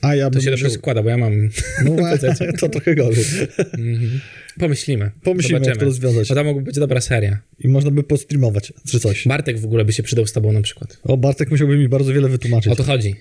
[0.00, 1.48] A ja To się dobrze składa, bo ja mam
[1.84, 1.96] No,
[2.60, 3.24] to trochę gorzej.
[3.58, 4.20] Mhm.
[4.58, 5.10] Pomyślimy.
[5.22, 5.80] Pomyślimy, jak Zobaczymy.
[5.80, 6.28] to rozwiązać.
[6.28, 7.38] Bo to mogłaby być dobra seria.
[7.58, 9.28] I można by postreamować, czy coś.
[9.28, 10.98] Bartek w ogóle by się przydał z tobą na przykład.
[11.04, 12.72] O, Bartek musiałby mi bardzo wiele wytłumaczyć.
[12.72, 13.14] O to chodzi.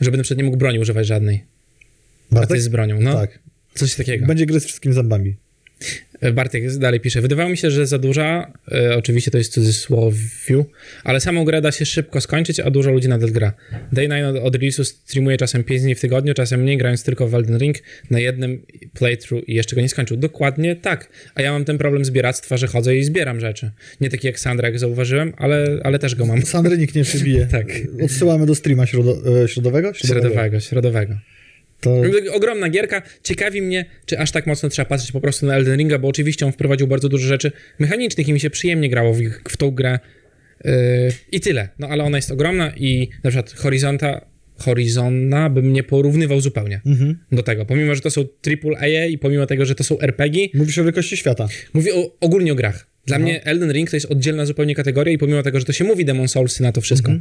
[0.00, 1.36] Żeby na przykład nie mógł broni używać żadnej.
[1.36, 2.60] A ty Bartek?
[2.60, 3.14] z bronią, no.
[3.14, 3.38] Tak.
[3.74, 4.26] Coś takiego.
[4.26, 5.36] Będzie gry z wszystkimi zębami.
[6.20, 7.20] E, Bartek dalej pisze.
[7.20, 10.66] Wydawało mi się, że za duża, e, oczywiście to jest w cudzysłowiu,
[11.04, 13.52] ale samą grę da się szybko skończyć, a dużo ludzi nadal gra.
[13.92, 17.28] Day 9 od, od release'u streamuje czasem 5 dni w tygodniu, czasem mniej, grając tylko
[17.28, 17.76] w Elden Ring
[18.10, 18.62] na jednym
[18.94, 20.16] playthrough i jeszcze go nie skończył.
[20.16, 21.08] Dokładnie tak.
[21.34, 23.70] A ja mam ten problem zbieractwa, że chodzę i zbieram rzeczy.
[24.00, 26.42] Nie taki jak Sandra, jak zauważyłem, ale, ale też go mam.
[26.42, 27.46] Sandry nikt nie przybije.
[27.54, 27.66] Tak.
[28.04, 29.94] Odsyłamy do streama środo, e, środowego?
[29.94, 31.14] Środowego, środowego.
[31.84, 33.02] To Ogromna gierka.
[33.22, 36.46] Ciekawi mnie, czy aż tak mocno trzeba patrzeć po prostu na Elden Ringa, bo oczywiście
[36.46, 39.98] on wprowadził bardzo dużo rzeczy mechanicznych i mi się przyjemnie grało w, w tą grę.
[40.64, 40.72] Yy,
[41.32, 41.68] I tyle.
[41.78, 44.26] No ale ona jest ogromna i na przykład Horizonta,
[44.58, 47.18] Horizona bym nie porównywał zupełnie mhm.
[47.32, 47.66] do tego.
[47.66, 51.16] Pomimo, że to są AAA i pomimo tego, że to są RPG, Mówisz o wielkości
[51.16, 51.48] świata.
[51.74, 52.86] mówię o, ogólnie o grach.
[53.06, 55.84] Dla mnie Elden Ring to jest oddzielna zupełnie kategoria i pomimo tego, że to się
[55.84, 57.12] mówi Demon Soulsy na to wszystko,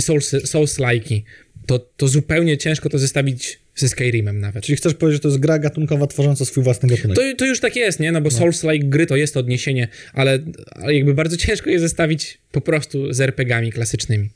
[0.00, 1.22] Souls, Souls-like'i,
[1.66, 4.64] to, to zupełnie ciężko to zestawić ze Skyrimem nawet.
[4.64, 7.16] Czyli chcesz powiedzieć, że to jest gra gatunkowa tworząca swój własny gatunek.
[7.16, 8.12] To, to już tak jest, nie?
[8.12, 10.38] No bo Souls-like gry to jest odniesienie, ale,
[10.70, 14.30] ale jakby bardzo ciężko je zestawić po prostu z RPG-ami klasycznymi.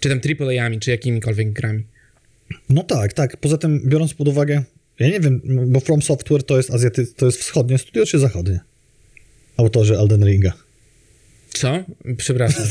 [0.00, 1.84] Czy tam AAA-ami, czy jakimikolwiek grami.
[2.70, 3.36] No tak, tak.
[3.36, 4.62] Poza tym, biorąc pod uwagę,
[4.98, 8.60] ja nie wiem, bo From Software to jest azjaty, to jest wschodnie studio, czy zachodnie?
[9.56, 10.52] Autorzy Elden Ringa.
[11.58, 11.84] Co?
[12.16, 12.64] Przepraszam.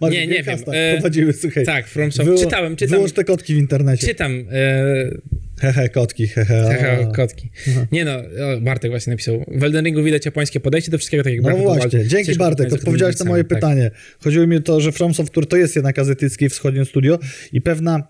[0.10, 0.58] Nie, nie wiem.
[0.72, 1.64] E, Prowadziły, słuchaj.
[1.64, 2.36] tak, From Software.
[2.36, 2.90] Wyło- Czytałem, czytam.
[2.96, 4.06] Wyłącz te kotki w internecie.
[4.06, 4.44] Czytam.
[4.52, 7.08] E, Hehe, kotki, hehe.
[7.10, 7.12] A.
[7.16, 7.50] kotki.
[7.92, 9.44] Nie no, o, Bartek właśnie napisał.
[9.48, 12.72] W Elden Ringu widać japońskie podejście do wszystkiego, tak jak No właśnie, dzięki Ciężko Bartek,
[12.72, 13.48] odpowiedziałeś na moje tak.
[13.48, 13.90] pytanie.
[14.20, 17.18] Chodziło mi o to, że From Software to jest jednak azjatyckie i wschodnie studio
[17.52, 18.08] i pewna,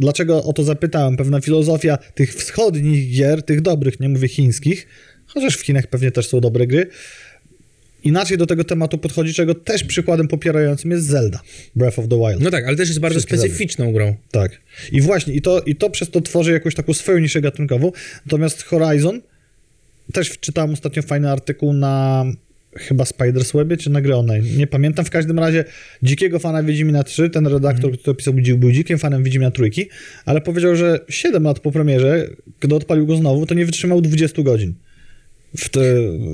[0.00, 4.86] dlaczego o to zapytałem, pewna filozofia tych wschodnich gier, tych dobrych, nie mówię chińskich,
[5.26, 6.86] chociaż w Chinach pewnie też są dobre gry,
[8.04, 11.40] inaczej do tego tematu podchodzi, czego też przykładem popierającym jest Zelda,
[11.76, 12.40] Breath of the Wild.
[12.40, 14.14] No tak, ale też jest bardzo Wszystkie specyficzną grą.
[14.30, 14.60] Tak.
[14.92, 17.92] I właśnie, i to, i to przez to tworzy jakąś taką swoją niszę gatunkową.
[18.26, 19.20] Natomiast Horizon,
[20.12, 22.24] też czytałem ostatnio fajny artykuł na
[22.76, 24.56] chyba Spider's Webie, czy na online.
[24.56, 25.04] Nie pamiętam.
[25.04, 25.64] W każdym razie
[26.02, 29.88] dzikiego fana Wiedźmina 3, ten redaktor, który to pisał, był, był dzikim fanem Wiedźmina trójki,
[30.24, 34.42] ale powiedział, że 7 lat po premierze, gdy odpalił go znowu, to nie wytrzymał 20
[34.42, 34.74] godzin.
[35.56, 35.80] W te,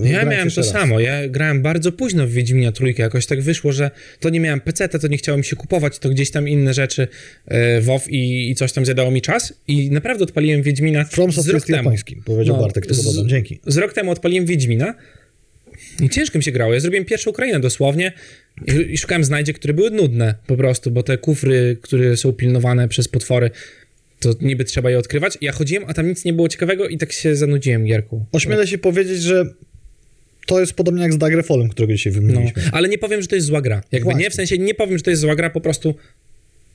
[0.04, 0.70] Ja miałem to raz.
[0.70, 1.00] samo.
[1.00, 3.02] Ja grałem bardzo późno w Wiedźmina trójkę.
[3.02, 6.30] Jakoś tak wyszło, że to nie miałem PC, to nie chciałem się kupować, to gdzieś
[6.30, 7.08] tam inne rzeczy
[7.46, 9.54] e, WoW i, i coś tam zjadało mi czas.
[9.68, 11.76] I naprawdę odpaliłem Wiedźmina From z rok temu.
[11.76, 13.26] japoński, powiedział No, Bartek, tylko z-.
[13.26, 13.60] Dzięki.
[13.66, 14.94] Z rok temu odpaliłem Wiedźmina
[16.02, 16.74] i ciężko mi się grało.
[16.74, 18.12] Ja zrobiłem pierwszą Ukrainę dosłownie
[18.90, 23.08] i, szukałem znajdziek, które były nudne po prostu, bo te kufry, które są pilnowane przez
[23.08, 23.50] potwory,
[24.20, 25.38] to niby trzeba je odkrywać.
[25.40, 28.24] Ja chodziłem, a tam nic nie było ciekawego i tak się zanudziłem gierką.
[28.32, 29.44] Ośmielę się powiedzieć, że
[30.46, 32.62] to jest podobnie jak z Daggerfallem, którego dzisiaj No, wymieniliśmy.
[32.72, 33.82] ale nie powiem, że to jest zła gra.
[33.92, 34.22] Jakby Właśnie.
[34.22, 35.94] nie, w sensie nie powiem, że to jest zła gra, po prostu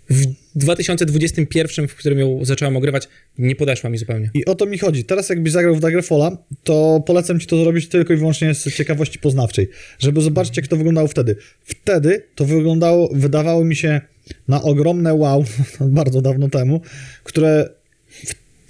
[0.10, 4.30] w 2021, w którym ją zacząłem ogrywać, nie podeszła mi zupełnie.
[4.34, 5.04] I o to mi chodzi.
[5.04, 9.20] Teraz jakbyś zagrał w Daggerfalla, to polecam ci to zrobić tylko i wyłącznie z ciekawości
[9.20, 11.36] poznawczej, żeby zobaczyć, jak to wyglądało wtedy.
[11.63, 14.02] Wtedy to wyglądało, wydawało mi się
[14.48, 15.46] na ogromne wow,
[15.80, 16.82] bardzo dawno temu,
[17.24, 17.70] które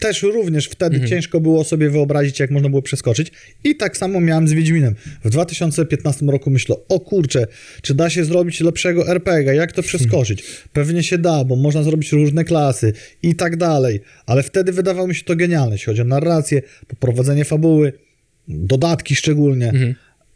[0.04, 3.32] też również wtedy ciężko było sobie wyobrazić, jak można było przeskoczyć.
[3.64, 4.96] I tak samo miałem z Wiedźminem.
[5.24, 7.48] W 2015 roku myślę, o kurczę,
[7.82, 10.44] czy da się zrobić lepszego RPG, jak to przeskoczyć?
[10.74, 14.00] Pewnie się da, bo można zrobić różne klasy i tak dalej.
[14.26, 17.94] Ale wtedy wydawało mi się to genialne, jeśli chodzi o narrację, poprowadzenie fabuły,
[18.48, 19.72] dodatki szczególnie.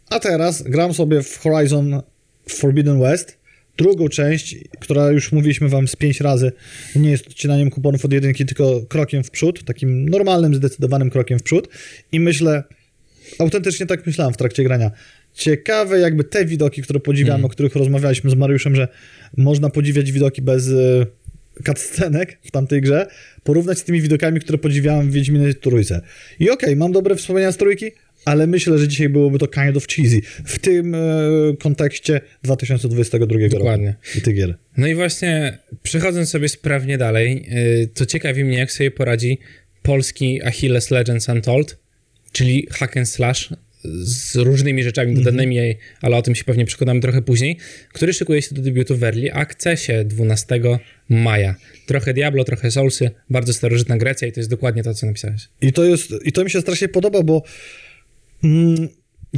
[0.09, 2.01] A teraz gram sobie w Horizon
[2.49, 3.37] Forbidden West,
[3.77, 6.51] drugą część, która już mówiliśmy wam z pięć razy,
[6.95, 11.43] nie jest odcinaniem kuponów od jedynki, tylko krokiem w przód, takim normalnym, zdecydowanym krokiem w
[11.43, 11.67] przód.
[12.11, 12.63] I myślę,
[13.39, 14.91] autentycznie tak myślałem w trakcie grania.
[15.33, 18.87] Ciekawe jakby te widoki, które podziwiamy, o których rozmawialiśmy z Mariuszem, że
[19.37, 21.05] można podziwiać widoki bez y,
[21.65, 23.07] cutscenek w tamtej grze,
[23.43, 26.01] porównać z tymi widokami, które podziwiałem w Wiedźminie Trójce.
[26.39, 27.91] I okej, mam dobre wspomnienia z Trójki,
[28.27, 30.99] ale myślę, że dzisiaj byłoby to kind of cheesy w tym e,
[31.59, 33.87] kontekście 2022 Dokładnie.
[33.87, 34.57] roku i tych gier.
[34.77, 39.39] No i właśnie przechodząc sobie sprawnie dalej, yy, to ciekawi mnie, jak sobie poradzi
[39.81, 41.77] polski Achilles Legends Untold,
[42.31, 43.49] czyli hack and slash
[44.01, 45.59] z różnymi rzeczami dodanymi,
[46.01, 47.57] ale o tym się pewnie przekonamy trochę później,
[47.93, 50.61] który szykuje się do debiutu w Early Accessie 12
[51.09, 51.55] maja.
[51.85, 55.41] Trochę Diablo, trochę Soulsy, bardzo starożytna Grecja i to jest dokładnie to, co napisałeś.
[55.61, 57.51] I to jest, i to mi się strasznie podoba, bo mm,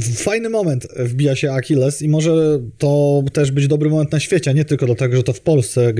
[0.00, 4.54] fajny moment wbija się Achilles i może to też być dobry moment na świecie, a
[4.54, 5.94] nie tylko dlatego, że to w Polsce,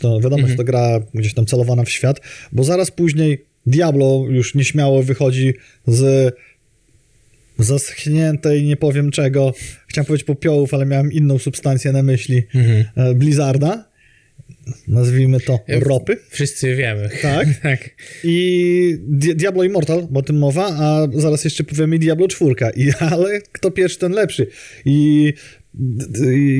[0.00, 2.20] to wiadomo, że to gra gdzieś tam celowana w świat,
[2.52, 5.54] bo zaraz później Diablo już nieśmiało wychodzi
[5.86, 6.34] z
[7.58, 9.52] zaschniętej, nie powiem czego,
[9.86, 12.42] chciałem powiedzieć popiołów, ale miałem inną substancję na myśli,
[12.96, 13.93] e, Blizzarda,
[14.88, 16.16] nazwijmy to ropy.
[16.30, 17.10] Wszyscy wiemy.
[17.22, 17.48] Tak.
[17.62, 17.90] tak.
[18.24, 22.54] I Di- Diablo Immortal, bo o tym mowa, a zaraz jeszcze powiemy Diablo 4.
[22.76, 24.46] I, ale kto pierwszy, ten lepszy.
[24.84, 25.32] I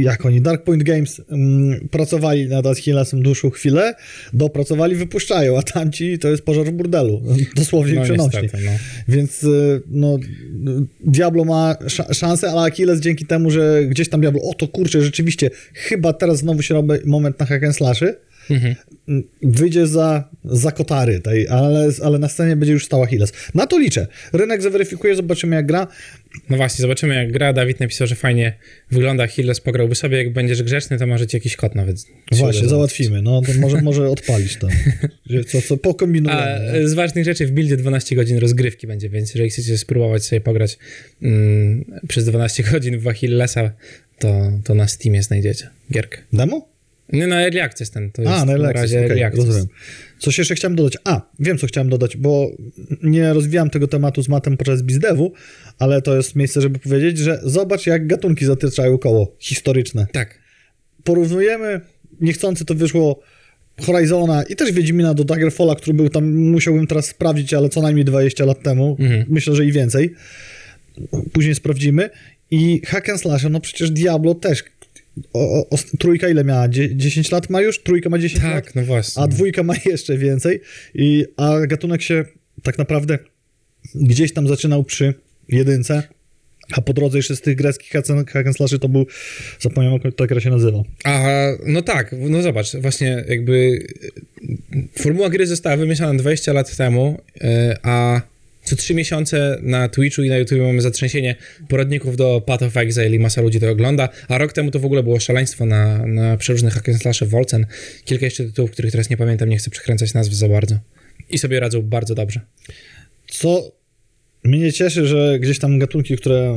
[0.03, 3.94] jak oni, Dark Point Games mm, pracowali nad Achillesem dłuższą chwilę,
[4.33, 7.22] dopracowali, wypuszczają, a tamci to jest pożar w burdelu.
[7.57, 8.42] Dosłownie No przenośnie.
[8.42, 8.70] niestety, no.
[9.09, 10.16] Więc y, no,
[11.00, 15.03] Diablo ma sz- szansę, ale Achilles dzięki temu, że gdzieś tam Diablo, o to kurczę,
[15.03, 18.14] rzeczywiście, chyba teraz znowu się robi moment na hack and slashy,
[18.51, 18.75] Mhm.
[19.43, 23.33] wyjdzie za, za kotary, tej, ale, ale na scenie będzie już stał Achilles.
[23.55, 24.07] Na to liczę.
[24.33, 25.87] Rynek zaweryfikuje, zobaczymy jak gra.
[26.51, 27.53] No właśnie, zobaczymy jak gra.
[27.53, 28.53] Dawid napisał, że fajnie
[28.91, 30.17] wygląda Achilles, pograłby sobie.
[30.17, 31.97] Jak będziesz grzeczny, to może ci jakiś kod nawet
[32.33, 33.23] Właśnie, załatwimy.
[33.23, 34.69] No to może, może odpalić to.
[35.51, 36.83] Co, co pokombinujemy.
[36.85, 40.41] A z ważnych rzeczy w buildzie 12 godzin rozgrywki będzie, więc jeżeli chcecie spróbować sobie
[40.41, 40.79] pograć
[41.23, 43.71] mm, przez 12 godzin w Achillesa,
[44.19, 46.19] to, to na Steamie znajdziecie gierkę.
[46.33, 46.74] Demo?
[47.12, 49.25] Nie, na Early Access ten, to jest A, na na Early razie Access, Early okej,
[49.25, 49.45] Access.
[49.47, 49.67] rozumiem.
[50.19, 50.99] Coś jeszcze chciałem dodać.
[51.05, 52.51] A, wiem co chciałem dodać, bo
[53.03, 55.33] nie rozwijam tego tematu z matem podczas bizdewu,
[55.79, 60.07] ale to jest miejsce, żeby powiedzieć, że zobacz jak gatunki zataczają koło historyczne.
[60.12, 60.38] Tak.
[61.05, 61.81] porównujemy,
[62.21, 63.21] niechcący to wyszło
[63.81, 68.05] Horizona i też Wiedźmina do Daggerfalla, który był tam, musiałbym teraz sprawdzić, ale co najmniej
[68.05, 69.25] 20 lat temu, Mhm.
[69.29, 70.14] myślę, że i więcej.
[71.33, 72.11] Później sprawdzimy.
[72.51, 74.64] I Hack and Slash, no przecież Diablo też.
[75.33, 76.68] O, o, trójka ile miała?
[76.68, 77.83] Dzie- 10 lat ma już?
[77.83, 78.53] Trójka ma 10 lat?
[78.53, 79.22] Tak, no właśnie.
[79.22, 80.61] A dwójka ma jeszcze więcej.
[80.94, 82.24] I, a gatunek się
[82.62, 83.18] tak naprawdę
[83.94, 85.14] gdzieś tam zaczynał przy
[85.48, 86.03] jedynce,
[86.72, 89.07] a po drodze jeszcze z tych greckich hack and slashy to był,
[89.61, 90.83] zapomniałem jak ta gra się nazywa.
[91.05, 91.22] A,
[91.66, 93.87] no tak, no zobacz, właśnie jakby
[94.74, 98.20] e, formuła gry została wymyślona 20 lat temu, e, a
[98.64, 101.37] co trzy miesiące na Twitchu i na YouTube mamy zatrzęsienie
[101.68, 104.85] poradników do Path of Exile i masa ludzi to ogląda, a rok temu to w
[104.85, 107.66] ogóle było szaleństwo na, na przeróżnych hack and slashe Wolcen.
[108.05, 110.79] Kilka jeszcze tytułów, których teraz nie pamiętam, nie chcę przekręcać nazw za bardzo.
[111.31, 112.40] I sobie radzą bardzo dobrze.
[113.27, 113.72] Co
[114.44, 116.57] mnie cieszy, że gdzieś tam gatunki, które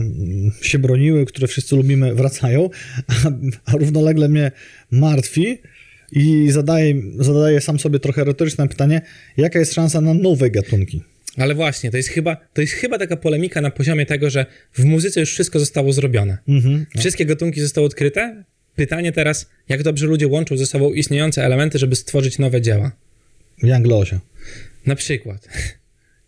[0.62, 2.70] się broniły, które wszyscy lubimy, wracają,
[3.08, 3.14] a,
[3.66, 4.52] a równolegle mnie
[4.92, 5.58] martwi
[6.12, 9.02] i zadaję, zadaję sam sobie trochę retoryczne pytanie,
[9.38, 11.02] jaka jest szansa na nowe gatunki?
[11.38, 14.86] Ale właśnie, to jest chyba, to jest chyba taka polemika na poziomie tego, że w
[14.86, 16.38] muzyce już wszystko zostało zrobione.
[16.48, 16.86] Mhm.
[16.98, 18.44] Wszystkie gatunki zostały odkryte.
[18.76, 22.92] Pytanie teraz, jak dobrze ludzie łączą ze sobą istniejące elementy, żeby stworzyć nowe dzieła.
[23.82, 24.20] Glosia.
[24.86, 25.48] Na przykład.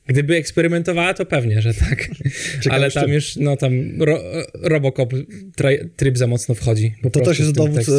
[0.08, 2.08] Gdyby eksperymentowała, to pewnie, że tak.
[2.70, 5.14] Ale z tam już, no tam ro, Robocop
[5.56, 6.94] tri, tryb za mocno wchodzi.
[7.12, 7.94] To też jest dowód, tekście.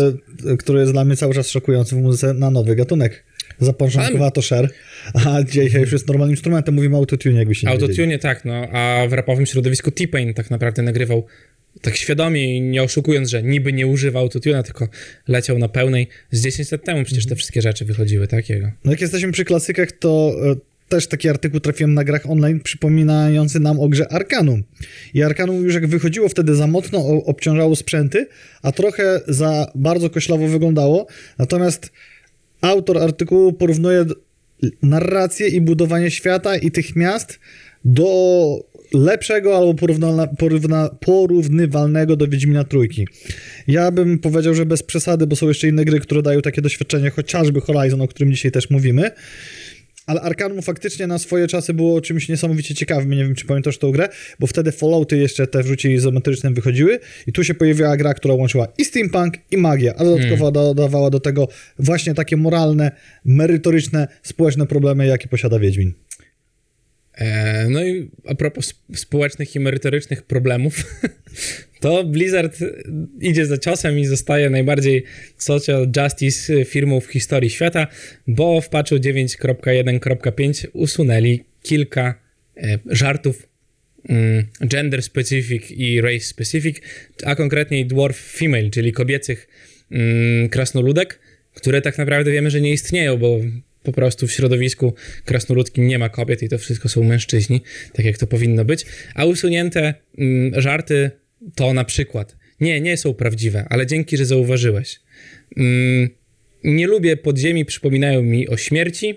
[0.52, 3.24] e, który jest dla mnie cały czas szokujący w muzyce, na nowy gatunek.
[3.60, 4.70] Zapoczątkowała to share,
[5.14, 7.72] a dzisiaj już jest normalnym instrumentem, mówimy o autotune, jakbyście nie.
[7.72, 11.26] Autotune tak, no, a w rapowym środowisku T-Pain tak naprawdę nagrywał
[11.80, 14.88] tak świadomie i nie oszukując, że niby nie używa autotuna, tylko
[15.28, 16.08] leciał na pełnej.
[16.30, 18.70] Z 10 lat temu przecież te wszystkie rzeczy wychodziły takiego.
[18.84, 20.56] No jak jesteśmy przy klasykach, to e,
[20.88, 24.62] też taki artykuł trafiłem na grach online przypominający nam o grze Arkanum.
[25.14, 28.26] I Arkanum już jak wychodziło wtedy za mocno obciążało sprzęty,
[28.62, 31.06] a trochę za bardzo koślawo wyglądało.
[31.38, 31.92] Natomiast
[32.60, 34.04] autor artykułu porównuje
[34.82, 37.38] narrację i budowanie świata i tych miast
[37.84, 43.06] do lepszego albo porówna, porówna, porównywalnego do Wiedźmina Trójki.
[43.66, 47.10] Ja bym powiedział, że bez przesady, bo są jeszcze inne gry, które dają takie doświadczenie,
[47.10, 49.10] chociażby Horizon, o którym dzisiaj też mówimy,
[50.10, 53.10] Ale Arkanum faktycznie na swoje czasy było czymś niesamowicie ciekawym.
[53.10, 56.98] Nie wiem, czy pamiętasz tą grę, bo wtedy Fallouty jeszcze te w rzucie izometrycznym wychodziły
[57.26, 61.20] i tu się pojawiła gra, która łączyła i steampunk, i magię, a dodatkowo dodawała do
[61.20, 62.90] tego właśnie takie moralne,
[63.24, 65.94] merytoryczne, społeczne problemy, jakie posiada Wiedźmin.
[67.20, 71.00] E, no i a propos sp- społecznych i merytorycznych problemów,
[71.80, 72.58] to Blizzard
[73.20, 75.04] idzie za ciosem i zostaje najbardziej
[75.36, 77.86] social justice firmą w historii świata,
[78.26, 82.14] bo w patchu 9.1.5 usunęli kilka
[82.56, 83.48] e, żartów
[84.08, 86.80] mm, gender specific i race specific,
[87.24, 89.48] a konkretniej dwarf female, czyli kobiecych
[89.90, 91.20] mm, krasnoludek,
[91.54, 93.40] które tak naprawdę wiemy, że nie istnieją, bo
[93.82, 97.60] po prostu w środowisku krasnoludkim nie ma kobiet i to wszystko są mężczyźni,
[97.92, 98.86] tak jak to powinno być.
[99.14, 101.10] A usunięte mm, żarty
[101.54, 105.00] to na przykład nie, nie są prawdziwe, ale dzięki, że zauważyłeś.
[105.56, 106.08] Mm,
[106.64, 109.14] nie lubię podziemi, przypominają mi o śmierci,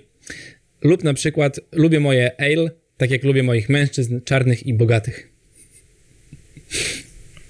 [0.81, 5.29] lub na przykład lubię moje ale, tak jak lubię moich mężczyzn czarnych i bogatych.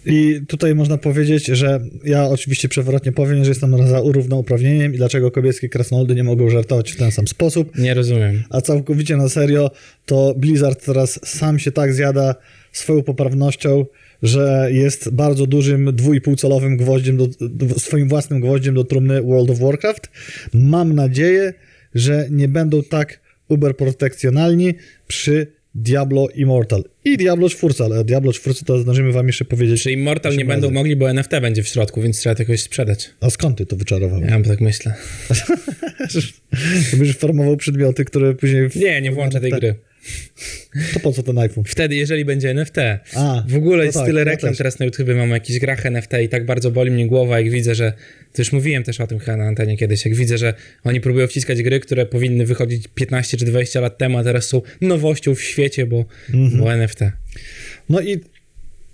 [0.06, 5.32] I tutaj można powiedzieć, że ja oczywiście przewrotnie powiem, że jestem za równouprawnieniem i dlaczego
[5.32, 7.78] kobieckie krasnoludy nie mogą żartować w ten sam sposób.
[7.78, 8.44] Nie rozumiem.
[8.50, 9.72] A całkowicie na serio,
[10.06, 12.36] to Blizzard teraz sam się tak zjada
[12.72, 13.86] swoją poprawnością,
[14.24, 20.10] że jest bardzo dużym dwójpółcelowym gwoździem, do, swoim własnym gwoździem do trumny World of Warcraft.
[20.54, 21.54] Mam nadzieję,
[21.96, 24.74] że nie będą tak uberprotekcjonalni
[25.08, 26.84] przy Diablo Immortal.
[27.06, 29.84] I Diablo 4, ale Diablo 4 to zdążymy wam jeszcze powiedzieć.
[29.84, 30.74] Czy Immortal nie będą razy.
[30.74, 33.10] mogli, bo NFT będzie w środku, więc trzeba to jakoś sprzedać.
[33.20, 34.32] A skąd ty to wyczarowałeś?
[34.32, 34.94] Ja tak myślę.
[36.92, 38.70] To Będziesz farmował przedmioty, które później...
[38.70, 38.76] W...
[38.76, 39.76] Nie, nie włączę tej gry.
[40.94, 41.64] To po co ten iPhone?
[41.64, 42.78] Wtedy, jeżeli będzie NFT.
[43.16, 44.58] A, w ogóle no jest tak, tyle ja reklam też.
[44.58, 47.76] teraz na YouTube, mam jakiś grach NFT i tak bardzo boli mnie głowa, jak widzę,
[47.76, 47.94] że.
[48.34, 50.06] To już mówiłem też o tym chyba na antenie kiedyś.
[50.06, 54.18] Jak widzę, że oni próbują wciskać gry, które powinny wychodzić 15 czy 20 lat temu,
[54.18, 56.62] a teraz są nowością w świecie, bo, Mhm.
[56.62, 57.00] bo NFT.
[57.90, 58.20] No i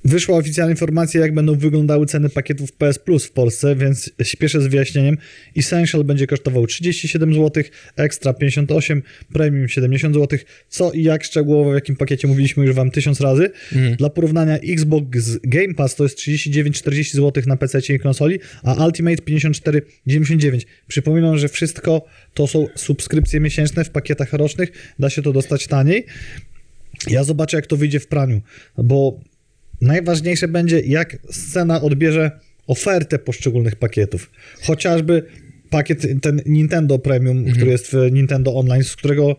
[0.05, 4.67] wyszła oficjalna informacja, jak będą wyglądały ceny pakietów PS Plus w Polsce, więc śpieszę z
[4.67, 5.17] wyjaśnieniem.
[5.57, 7.63] Essential będzie kosztował 37 zł,
[7.95, 9.01] Extra 58,
[9.33, 10.39] Premium 70 zł.
[10.69, 13.51] Co i jak szczegółowo, w jakim pakiecie mówiliśmy już wam tysiąc razy.
[13.97, 19.23] Dla porównania Xbox Game Pass to jest 39,40 zł na PC i konsoli, a Ultimate
[19.23, 20.65] 54,99.
[20.87, 26.05] Przypominam, że wszystko to są subskrypcje miesięczne w pakietach rocznych, da się to dostać taniej.
[27.07, 28.41] Ja zobaczę, jak to wyjdzie w praniu,
[28.77, 29.19] bo
[29.81, 32.31] najważniejsze będzie, jak scena odbierze
[32.67, 34.31] ofertę poszczególnych pakietów.
[34.61, 35.23] Chociażby
[35.69, 39.35] pakiet ten Nintendo Premium, który jest w Nintendo Online, z którego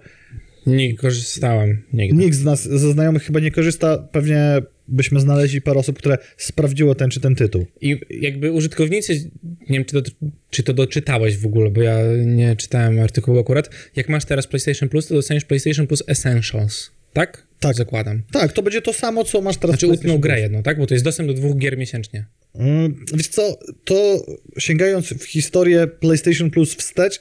[0.66, 2.24] Nie korzystałem nigdy.
[2.24, 3.98] nikt z nas, ze znajomych chyba nie korzysta.
[3.98, 7.66] Pewnie byśmy znaleźli parę osób, które sprawdziło ten czy ten tytuł.
[7.80, 10.10] I jakby użytkownicy, nie wiem, czy to,
[10.50, 13.70] czy to doczytałeś w ogóle, bo ja nie czytałem artykułu akurat.
[13.96, 17.46] Jak masz teraz PlayStation Plus, to dostaniesz PlayStation Plus Essentials, tak?
[17.60, 17.76] Tak.
[17.76, 18.22] Zakładam.
[18.32, 19.70] Tak, to będzie to samo, co masz teraz.
[19.78, 20.78] Znaczy utną grę jedną, tak?
[20.78, 22.24] Bo to jest dostęp do dwóch gier miesięcznie.
[22.54, 24.26] Mm, Wiesz co, to
[24.58, 27.20] sięgając w historię PlayStation Plus wstecz,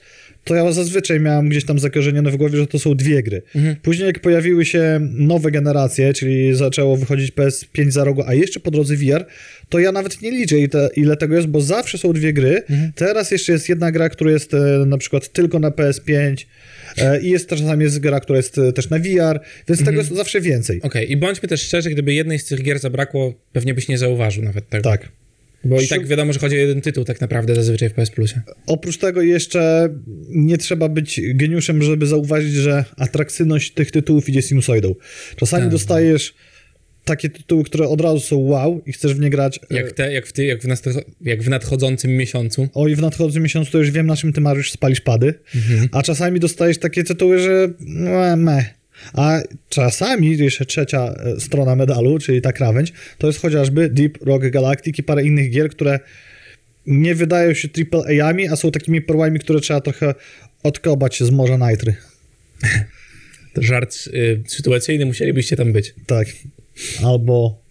[0.49, 3.41] to ja zazwyczaj miałem gdzieś tam zakorzenione w głowie, że to są dwie gry.
[3.81, 8.71] Później jak pojawiły się nowe generacje, czyli zaczęło wychodzić PS5 za rogu, a jeszcze po
[8.71, 9.25] drodze VR,
[9.69, 12.63] to ja nawet nie liczę ile, ile tego jest, bo zawsze są dwie gry.
[12.95, 16.45] Teraz jeszcze jest jedna gra, która jest e, na przykład tylko na PS5
[16.97, 20.15] e, i jest czasami jest gra, która jest e, też na VR, więc tego jest
[20.15, 20.81] zawsze więcej.
[20.81, 24.43] Okej, i bądźmy też szczerzy, gdyby jednej z tych gier zabrakło, pewnie byś nie zauważył
[24.43, 24.89] nawet tego.
[24.89, 25.09] Tak.
[25.63, 28.41] Bo i tak wiadomo, że chodzi o jeden tytuł tak naprawdę zazwyczaj w PS Plusie.
[28.67, 29.89] Oprócz tego jeszcze
[30.29, 34.95] nie trzeba być geniuszem, żeby zauważyć, że atrakcyjność tych tytułów idzie sinusoidą.
[35.35, 35.71] Czasami Tak.
[35.71, 36.33] dostajesz
[37.05, 39.59] takie tytuły, które od razu są wow i chcesz w nie grać.
[39.71, 40.67] e, Jak, te, jak, w, ty, jak, w,
[41.21, 42.67] jak w nadchodzącym miesiącu.
[42.73, 45.33] Oj, w nadchodzącym miesiącu to już wiem, na czym ty Mariusz spalisz pady.
[45.91, 48.65] A czasami dostajesz takie tytuły, że no, meh.
[49.13, 54.49] A czasami jeszcze trzecia e, strona medalu, czyli ta krawędź, to jest chociażby Deep Rock
[54.49, 55.99] Galactic i parę innych gier, które
[56.85, 60.13] nie wydają się AAA-ami, a są takimi perłami, które trzeba trochę
[60.63, 61.95] odkobać z morza Nitry.
[63.55, 65.93] Żart y, sytuacyjny, musielibyście tam być.
[66.05, 66.27] Tak.
[67.03, 67.61] Albo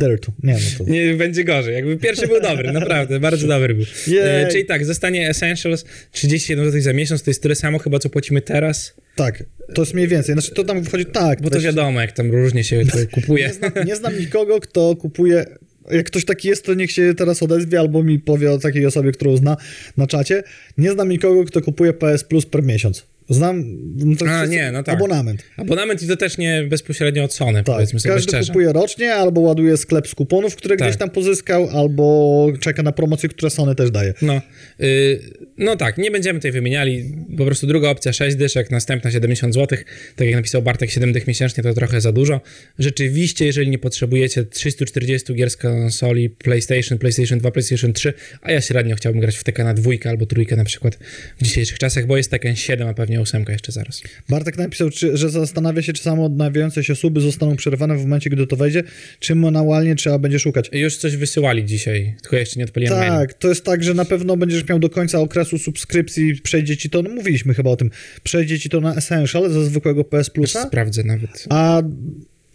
[0.00, 0.32] Dirtu.
[0.42, 0.90] Nie, no to...
[0.90, 1.74] Nie, będzie gorzej.
[1.74, 3.84] Jakby pierwszy był dobry, naprawdę, bardzo dobry był.
[4.22, 8.08] E, czyli tak, zostanie Essentials 37 zł za miesiąc, to jest tyle samo chyba, co
[8.08, 10.32] płacimy teraz, Tak, to jest mniej więcej.
[10.32, 11.42] Znaczy to tam wchodzi tak.
[11.42, 12.82] bo to wiadomo, jak tam różnie się
[13.14, 13.46] kupuje.
[13.46, 15.44] Nie znam, nie znam nikogo, kto kupuje.
[15.90, 19.12] Jak ktoś taki jest, to niech się teraz odezwie albo mi powie o takiej osobie,
[19.12, 19.56] którą zna
[19.96, 20.42] na czacie.
[20.78, 23.06] Nie znam nikogo, kto kupuje PS Plus per miesiąc.
[23.28, 23.64] Znam...
[23.96, 24.94] No to A, nie, no tak.
[24.94, 25.42] Abonament.
[25.56, 28.46] Abonament i to też nie bezpośrednio od Sony, Tak, powiedzmy sobie każdy szczerze.
[28.52, 30.88] kupuje rocznie, albo ładuje sklep z kuponów, które Tak.
[30.88, 34.14] gdzieś tam pozyskał, albo czeka na promocje, które Sony też daje.
[34.22, 34.40] No,
[34.80, 35.20] y,
[35.58, 37.04] no tak, nie będziemy tutaj wymieniali.
[37.38, 39.78] Po prostu druga opcja 6 dyszek, następna 70 zł.
[40.16, 42.40] Tak jak napisał Bartek, 7 dych miesięcznie to trochę za dużo.
[42.78, 48.12] Rzeczywiście, jeżeli nie potrzebujecie 340 gier z konsoli PlayStation, PlayStation 2, PlayStation 3,
[48.42, 50.98] a ja średnio chciałbym grać w Tekkena dwójkę albo trójkę na przykład
[51.38, 54.02] w dzisiejszych czasach, bo jest Tekken 7, a pewnie 8 jeszcze zaraz.
[54.28, 58.30] Bartek napisał, czy, że zastanawia się, czy samo odnawiające się suby zostaną przerwane w momencie,
[58.30, 58.82] gdy to wejdzie,
[59.20, 60.70] czy manualnie trzeba będzie szukać.
[60.72, 62.98] Już coś wysyłali dzisiaj, tylko ja jeszcze nie odpaliłem.
[62.98, 66.90] Tak, to jest tak, że na pewno będziesz miał do końca okresu subskrypcji, przejdzie ci
[66.90, 67.90] to, no mówiliśmy chyba o tym,
[68.22, 71.46] przejdzie ci to na Essential ze zwykłego PS Plusa, Sprawdzę nawet.
[71.50, 71.82] a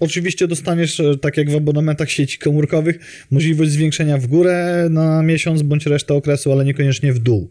[0.01, 2.99] oczywiście dostaniesz, e, tak jak w abonamentach sieci komórkowych,
[3.31, 7.49] możliwość zwiększenia w górę na miesiąc bądź resztę okresu, ale niekoniecznie w dół.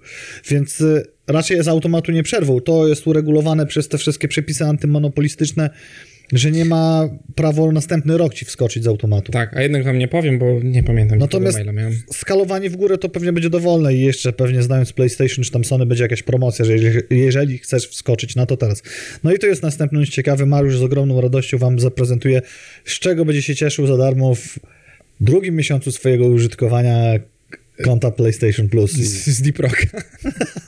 [0.49, 1.03] Więc e,
[1.33, 2.61] raczej z automatu nie przerwą.
[2.61, 5.71] To jest uregulowane przez te wszystkie przepisy antymonopolistyczne,
[6.33, 9.33] że nie ma prawo następny rok ci wskoczyć z automatu.
[9.33, 11.95] Tak, a jednak wam nie powiem, bo nie pamiętam, Natomiast maila miałem.
[12.13, 15.87] skalowanie w górę to pewnie będzie dowolne i jeszcze pewnie znając PlayStation czy tam Sony
[15.87, 18.83] będzie jakaś promocja, że jeżeli, jeżeli chcesz wskoczyć na to teraz.
[19.25, 20.47] No i to jest następny ciekawy.
[20.47, 22.43] Mariusz z ogromną radością wam zaprezentuje,
[22.85, 24.59] z czego będzie się cieszył za darmo w
[25.21, 27.15] drugim miesiącu swojego użytkowania
[27.85, 28.99] konta PlayStation Plus.
[28.99, 29.87] I, Z, z Deep Rock.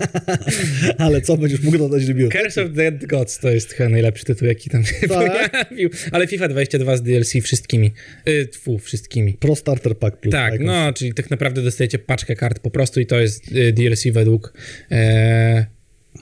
[0.98, 2.28] ale co będziesz mógł dodać do?
[2.28, 5.08] Curse of Dead Gods to jest chyba najlepszy tytuł, jaki tam się Tak?
[5.08, 5.90] pojawił.
[6.12, 7.92] Ale FIFA 22 z DLC wszystkimi.
[8.28, 9.34] Y, tfu, wszystkimi.
[9.34, 10.32] Pro Starter Pack Plus.
[10.32, 14.04] Tak, no, czyli tak naprawdę dostajecie paczkę kart po prostu i to jest y, DLC
[14.12, 14.52] według
[14.90, 15.66] e,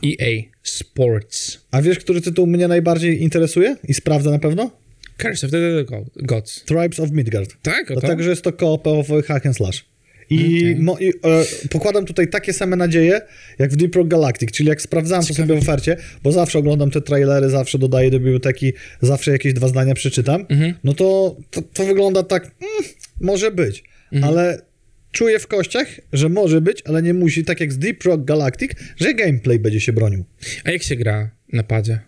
[0.04, 1.66] EA Sports.
[1.70, 4.70] A wiesz, który tytuł mnie najbardziej interesuje i sprawdzę na pewno?
[5.22, 5.86] Curse of Dead
[6.16, 6.64] Gods.
[6.64, 7.56] Tribes of Midgard.
[7.62, 8.00] Tak, o to?
[8.00, 9.89] Dlatego, że jest to koopowy hack and slash.
[10.30, 10.76] I, Okej.
[10.76, 11.12] mo, i e,
[11.70, 13.20] pokładam tutaj takie same nadzieje,
[13.58, 16.90] jak w Deep Rock Galactic, czyli jak sprawdzałem to sobie w ofercie, bo zawsze oglądam
[16.90, 18.72] te trailery, zawsze dodaję do biblioteki,
[19.02, 20.74] zawsze jakieś dwa zdania przeczytam, Mhm.
[20.84, 24.32] no to, to, to wygląda tak, mm, może być, Mhm.
[24.32, 24.62] ale
[25.12, 28.70] czuję w kościach, że może być, ale nie musi, tak jak z Deep Rock Galactic,
[28.96, 30.24] że gameplay będzie się bronił.
[30.64, 31.98] A jak się gra na padzie?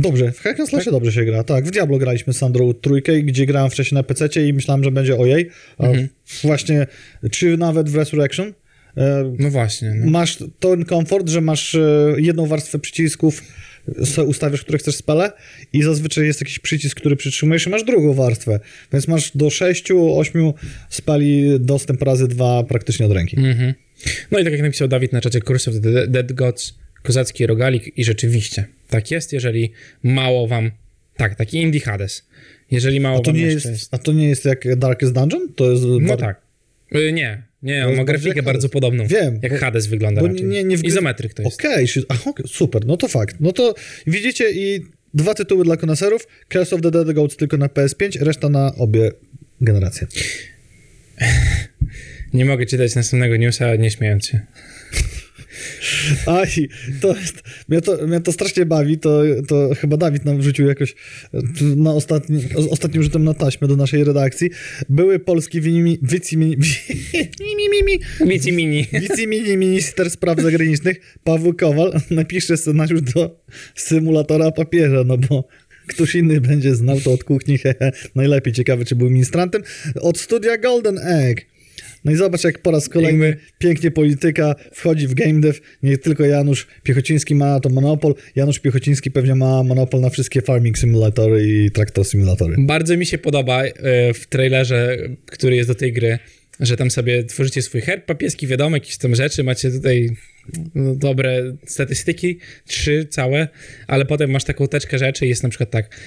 [0.00, 1.44] Dobrze, w Hack and Slashie dobrze się gra.
[1.44, 4.90] Tak, w Diablo graliśmy z Sandrą trójkę, gdzie grałem wcześniej na PC i myślałem, że
[4.90, 5.50] będzie ojej.
[5.78, 6.08] Mhm.
[6.42, 6.86] Właśnie,
[7.30, 8.52] czy nawet w Resurrection.
[8.96, 9.94] E, No właśnie.
[9.94, 10.10] No.
[10.10, 13.42] masz ten komfort, że masz e, jedną warstwę przycisków,
[14.26, 15.32] ustawiasz, które chcesz spele
[15.72, 18.60] i zazwyczaj jest jakiś przycisk, który przytrzymujesz i masz drugą warstwę.
[18.92, 20.52] Więc masz do 6-8
[20.88, 23.36] speli dostęp razy dwa praktycznie od ręki.
[23.38, 23.74] Mhm.
[24.30, 27.98] No i tak jak napisał Dawid na czacie Curse of the Dead Gods, kozacki rogalik
[27.98, 29.72] i rzeczywiście tak jest, jeżeli
[30.02, 30.70] mało wam,
[31.16, 32.28] tak, taki Indie Hades,
[32.70, 35.52] jeżeli mało A to, wam nie jeszcze jest, a to nie jest jak Darkest Dungeon?
[35.56, 36.40] To jest No bar- tak.
[36.96, 38.70] Y, Nie, nie, on jest ma grafikę bardzo Hades.
[38.72, 39.06] podobną.
[39.06, 40.44] Wiem, Jak bo- Hades wygląda bo raczej.
[40.44, 41.60] nie- nie wgryz- Izometryk to jest.
[41.60, 43.36] Okej, okay, okay, super, no to fakt.
[43.40, 43.74] No to
[44.06, 44.80] widzicie i
[45.14, 49.10] dwa tytuły dla koneserów, Curse of the Dead Goats tylko na PS5, reszta na obie
[49.60, 50.06] generacje.
[52.34, 54.40] Nie mogę czytać następnego newsa, nie śmiejąc się.
[56.26, 56.68] Aj,
[57.00, 60.94] to jest, mnie to, mnie to strasznie bawi, to, to chyba Dawid nam wrzucił jakoś
[61.76, 64.50] na ostatni, ostatnim rzutem na taśmę do naszej redakcji.
[64.88, 65.60] Były polski
[69.56, 73.40] minister spraw zagranicznych Paweł Kowal napisze scenariusz do
[73.74, 75.48] symulatora papieża, no bo
[75.86, 77.92] któż inny będzie znał to od kuchni, hehe.
[78.14, 79.62] najlepiej ciekawe, czy był ministrantem,
[80.00, 81.40] od studia Golden Egg.
[82.04, 85.60] No i zobacz, jak po raz kolejny pięknie polityka wchodzi w game dev.
[85.82, 88.14] Nie tylko Janusz Piechociński ma na to monopol.
[88.36, 92.56] Janusz Piechociński pewnie ma monopol na wszystkie farming simulatory i traktor simulatory.
[92.58, 93.72] Bardzo mi się podoba e,
[94.14, 94.96] w trailerze,
[95.26, 96.18] który jest do tej gry,
[96.60, 100.10] że tam sobie tworzycie swój herb papieski, wiadomo, jakieś tam rzeczy, macie tutaj
[100.74, 103.48] no, dobre statystyki, trzy całe,
[103.86, 106.00] ale potem masz taką teczkę rzeczy i jest na przykład tak.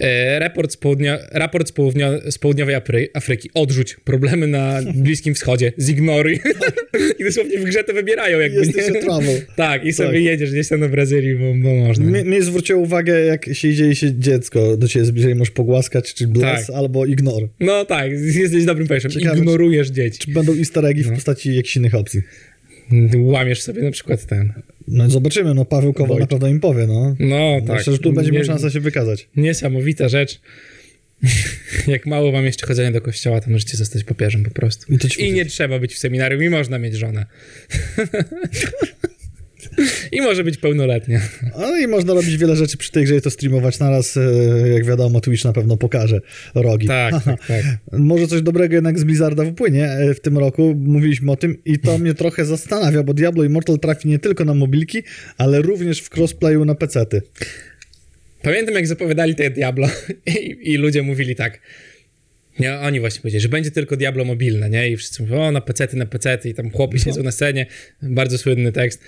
[0.00, 3.50] E, raport z, południa, raport z, południo, z południowej Afry, Afryki.
[3.54, 3.96] Odrzuć.
[4.04, 5.72] Problemy na Bliskim Wschodzie.
[5.80, 6.40] Zignoruj.
[7.18, 9.00] I dosłownie w grze to wybierają jakby, Jesteś nie?
[9.56, 10.22] Tak, i sobie Tak.
[10.22, 12.04] jedziesz gdzieś tam do Brazylii, bo, bo można.
[12.06, 15.54] Mnie, mnie zwróciło uwagę, jak się idzie i się dziecko do ciebie zbliża i możesz
[15.54, 16.76] pogłaskać, czy bless, Tak.
[16.76, 17.48] albo ignore.
[17.60, 19.10] No tak, jesteś dobrym pejszem.
[19.34, 20.18] Ignorujesz dzieci.
[20.18, 21.14] Czy będą easter eggi w No.
[21.14, 22.20] postaci jakichś innych opcji.
[23.16, 24.52] Łamiesz sobie na przykład ten.
[24.88, 27.16] No zobaczymy, no Paweł Kowal na pewno im powie, no.
[27.18, 27.76] No tak.
[27.76, 29.28] Myślę, że tu będzie miał szansę się wykazać.
[29.36, 30.40] Niesamowita rzecz.
[31.86, 34.92] Jak mało wam jeszcze chodzenia do kościoła, to możecie zostać papieżem po prostu.
[34.92, 37.26] I I nie trzeba być w seminarium i można mieć żonę.
[40.12, 41.20] I może być pełnoletnia.
[41.58, 44.16] No i można robić wiele rzeczy przy tej grze i to streamować naraz.
[44.16, 44.20] e,
[44.68, 46.20] Jak wiadomo, Twitch na pewno pokaże
[46.54, 46.86] rogi.
[46.86, 47.62] Tak, tak, tak.
[47.92, 50.74] Może coś dobrego jednak z Blizzarda wypłynie e, w tym roku.
[50.78, 54.54] Mówiliśmy o tym i to mnie trochę zastanawia, bo Diablo Immortal trafi nie tylko na
[54.54, 55.02] mobilki,
[55.38, 57.22] ale również w crossplayu na pecety.
[58.42, 59.88] Pamiętam, jak zapowiadali te Diablo
[60.26, 61.60] i, i ludzie mówili tak.
[62.58, 64.90] Nie, oni właśnie powiedzieli, że będzie tylko Diablo mobilne, nie?
[64.90, 67.66] I wszyscy mówią, o, na pecety, na pecety i tam chłopi siedzą na scenie.
[68.02, 69.00] Bardzo słynny tekst.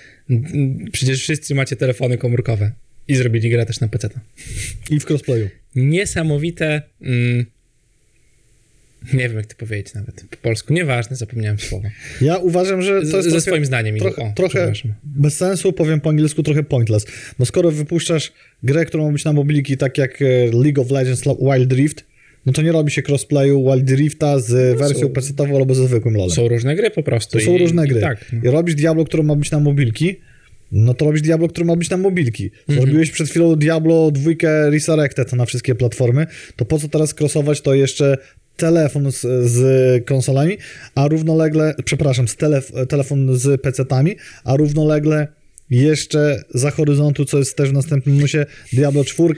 [0.91, 2.71] Przecież wszyscy macie telefony komórkowe.
[3.07, 4.19] I zrobili grę też na peceta.
[4.89, 5.49] I w crossplayu.
[5.75, 6.81] Niesamowite...
[7.01, 7.45] Mm,
[9.13, 10.73] nie wiem, jak to powiedzieć nawet po polsku.
[10.73, 11.89] Nieważne, zapomniałem słowa.
[12.21, 13.97] Ja uważam, że to jest ze trochę, swoim zdaniem.
[13.97, 14.71] trochę, o, trochę
[15.03, 17.05] bez sensu, powiem po angielsku trochę pointless.
[17.39, 18.33] No skoro wypuszczasz
[18.63, 20.25] grę, którą ma być na mobilki, tak jak e,
[20.63, 22.05] League of Legends Wild Rift,
[22.47, 26.15] no to nie robi się crossplayu Wild Rifta z wersją są- PC-ową albo ze zwykłym
[26.17, 26.35] LoLem.
[26.35, 27.39] Są różne gry po prostu.
[27.39, 28.01] To są i, różne i gry.
[28.01, 28.25] tak.
[28.33, 28.49] no.
[28.49, 30.15] I robisz Diablo, które ma być na mobilki,
[30.71, 32.43] no to robisz Diablo, które ma być na mobilki.
[32.43, 32.81] Mhm.
[32.81, 34.31] Zrobiłeś przed chwilą Diablo 2
[34.69, 38.17] Resurrected na wszystkie platformy, to po co teraz crossować to jeszcze
[38.57, 39.21] telefon z,
[39.51, 40.57] z konsolami,
[40.95, 45.27] a równolegle, przepraszam, z telef, telefon z PC-tami, a równolegle
[45.69, 49.33] jeszcze za horyzontu, co jest też w następnym nusie, Diablo 4,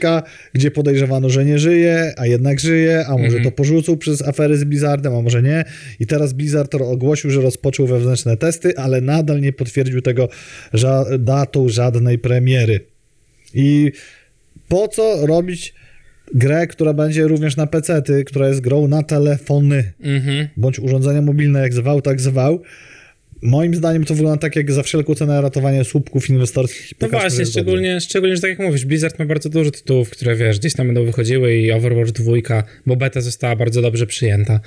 [0.52, 3.44] gdzie podejrzewano, że nie żyje, a jednak żyje, a może Mhm.
[3.44, 5.64] to porzucą przez afery z Blizzardem, a może nie.
[6.00, 10.28] I teraz Blizzard ogłosił, że rozpoczął wewnętrzne testy, ale nadal nie potwierdził tego
[10.74, 12.80] ża- datą żadnej premiery.
[13.54, 13.92] I
[14.68, 15.74] po co robić
[16.34, 20.48] grę, która będzie również na PC-ty, która jest grą na telefony, Mhm.
[20.56, 22.62] bądź urządzenia mobilne, jak zwał, tak zwał.
[23.42, 26.92] Moim zdaniem to wygląda tak jak za wszelką cenę ratowanie słupków inwestorskich.
[27.00, 30.58] No właśnie, szczególnie, szczególnie, że tak jak mówisz, Blizzard ma bardzo dużo tytułów, które wiesz,
[30.58, 32.32] gdzieś tam będą wychodziły i Overwatch 2,
[32.86, 34.60] bo beta została bardzo dobrze przyjęta.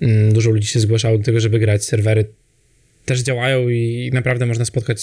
[0.00, 1.84] Mm, Dużo ludzi się zgłaszało do tego, żeby grać.
[1.84, 2.24] Serwery
[3.04, 5.00] też działają i naprawdę można spotkać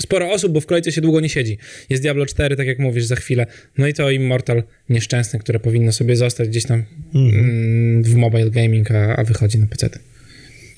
[0.00, 1.58] sporo osób, bo w kolejce się długo nie siedzi.
[1.90, 3.46] Jest Diablo 4, tak jak mówisz, za chwilę.
[3.78, 6.84] No i to Immortal nieszczęsne, które powinno sobie zostać gdzieś tam
[7.14, 7.44] Mhm.
[7.44, 9.90] mm, w mobile gaming, a, a wychodzi na PC.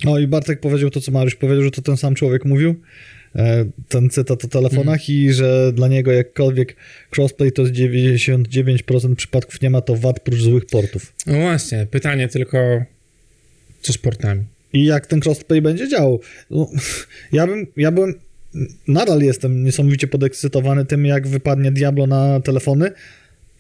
[0.05, 2.75] No i Bartek powiedział to, co Mariusz powiedział, że to ten sam człowiek mówił.
[3.37, 6.77] e, Ten cytat o telefonach i że dla niego jakkolwiek
[7.17, 11.13] crossplay to z 99% przypadków nie ma to wad prócz złych portów.
[11.27, 12.59] No właśnie, pytanie tylko,
[13.81, 14.45] co z portami?
[14.73, 16.21] I jak ten crossplay będzie działał?
[16.51, 16.69] No,
[17.33, 18.15] ja bym, ja bym,
[18.89, 22.91] nadal jestem niesamowicie podekscytowany tym, jak wypadnie Diablo na telefony,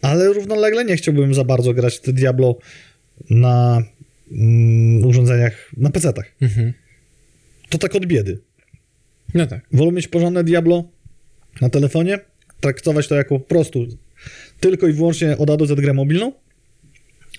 [0.03, 2.59] ale równolegle nie chciałbym za bardzo grać w Diablo
[3.30, 3.82] na
[4.30, 6.34] mm, urządzeniach, na PC-tach.
[6.40, 6.72] Mhm.
[7.68, 8.38] To tak od biedy.
[9.34, 9.66] No tak.
[9.72, 10.84] Wolę mieć porządne Diablo
[11.60, 12.18] na telefonie,
[12.60, 13.86] traktować to jako po prostu
[14.60, 16.32] tylko i wyłącznie od A do Z grę mobilną,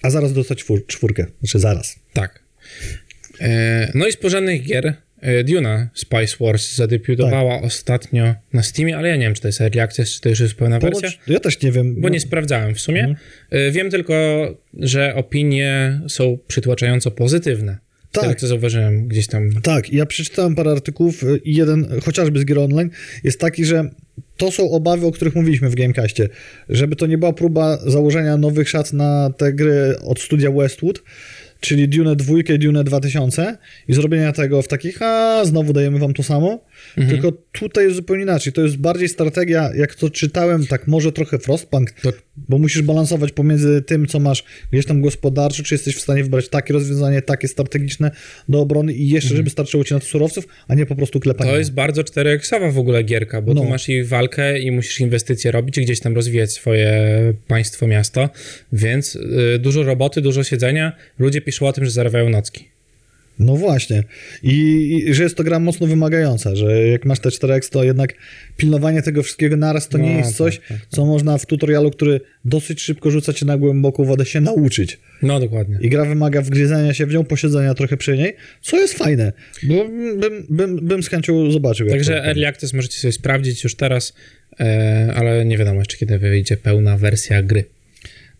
[0.01, 1.25] a zaraz dostać czwór- czwórkę.
[1.39, 1.99] Znaczy zaraz.
[2.13, 2.43] Tak.
[3.41, 4.95] E, no i z porządnych gier
[5.45, 7.63] Duna Spice Wars zadebiutowała Tak.
[7.65, 10.39] ostatnio na Steamie, ale ja nie wiem, czy to jest Early Access, czy to już
[10.39, 12.01] jest pełna wersja, ja też nie wiem.
[12.01, 12.99] bo nie sprawdzałem w sumie.
[12.99, 13.17] Mhm.
[13.49, 14.13] E, Wiem tylko,
[14.79, 17.77] że opinie są przytłaczająco pozytywne.
[18.11, 18.23] Tak.
[18.23, 19.49] tego, co zauważyłem gdzieś tam.
[19.63, 22.89] Tak, ja przeczytałem parę artykułów y, i jeden, chociażby z gier online,
[23.23, 23.89] jest taki, że
[24.37, 26.29] to są obawy, o których mówiliśmy w Gamecastie,
[26.69, 31.03] żeby to nie była próba założenia nowych szat na te gry od studia Westwood,
[31.61, 33.57] czyli Dune 2 i Dune 2000
[33.87, 36.59] i zrobienia tego w takich, a znowu dajemy wam to samo,
[37.09, 38.53] tylko tutaj jest zupełnie inaczej.
[38.53, 43.31] To jest bardziej strategia, jak to czytałem, tak może trochę Frostpunk, To- bo musisz balansować
[43.31, 47.47] pomiędzy tym, co masz gdzieś tam gospodarczo, czy jesteś w stanie wybrać takie rozwiązanie, takie
[47.47, 48.11] strategiczne
[48.49, 51.51] do obrony i jeszcze, żeby starczyło ci na to surowców, a nie po prostu klepanie.
[51.51, 53.61] To jest bardzo 4X-owa w ogóle gierka, bo No.
[53.61, 56.93] tu masz i walkę i musisz inwestycje robić i gdzieś tam rozwijać swoje
[57.47, 58.29] państwo, miasto,
[58.73, 60.91] więc y, dużo roboty, dużo siedzenia.
[61.19, 62.70] Ludzie piszą o tym, że zarabiają nocki.
[63.39, 64.03] No właśnie.
[64.43, 64.53] I,
[65.07, 68.13] I że jest to gra mocno wymagająca, że jak masz te 4X, to jednak
[68.57, 70.87] pilnowanie tego wszystkiego naraz to nie No, jest coś, tak, tak, tak.
[70.89, 74.99] co można w tutorialu, który dosyć szybko rzuca cię na głęboką wodę, się nauczyć.
[75.21, 75.77] No dokładnie.
[75.81, 79.85] I gra wymaga wgryzania się w nią, posiedzenia trochę przy niej, co jest fajne, bo
[80.19, 81.89] bym, bym, bym z chęcią zobaczył.
[81.89, 84.13] Także Early Access możecie sobie sprawdzić już teraz,
[84.59, 87.65] e, ale nie wiadomo jeszcze kiedy wyjdzie pełna wersja gry.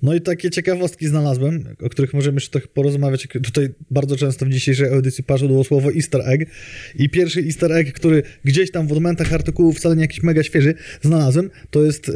[0.01, 3.27] No i takie ciekawostki znalazłem, o których możemy jeszcze trochę porozmawiać.
[3.43, 6.49] Tutaj bardzo często w dzisiejszej audycji padło słowo easter egg.
[6.95, 10.73] I pierwszy easter egg, który gdzieś tam w odmętach artykułów wcale nie jakiś mega świeży
[11.01, 12.13] znalazłem, to jest e,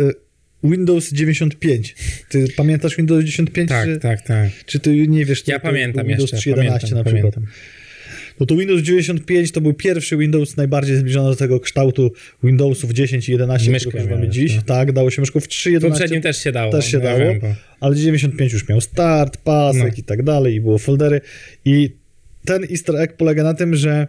[0.63, 1.95] Windows 95.
[2.29, 3.69] Ty pamiętasz Windows 95?
[3.69, 4.49] Tak, czy, tak, tak.
[4.65, 7.33] czy ty nie wiesz, co Ja to pamiętam Windows jeszcze, 3.11 pamiętam, na przykład?
[7.33, 7.45] pamiętam.
[8.39, 12.11] No to Windows 95 to był pierwszy Windows najbardziej zbliżony do tego kształtu
[12.43, 14.55] Windowsów 10 i 11, Myszkę używamy miałeś, dziś.
[14.55, 14.61] no.
[14.61, 15.79] Tak, dało się myszką w 3.11.
[15.79, 16.71] W poprzednim też się dało.
[16.71, 17.47] Też się dało, wiem, bo-
[17.79, 19.97] ale 95 już miał start, pasek No.
[19.97, 21.21] i tak dalej, i było foldery.
[21.65, 21.89] I
[22.45, 24.07] ten easter egg polega na tym, że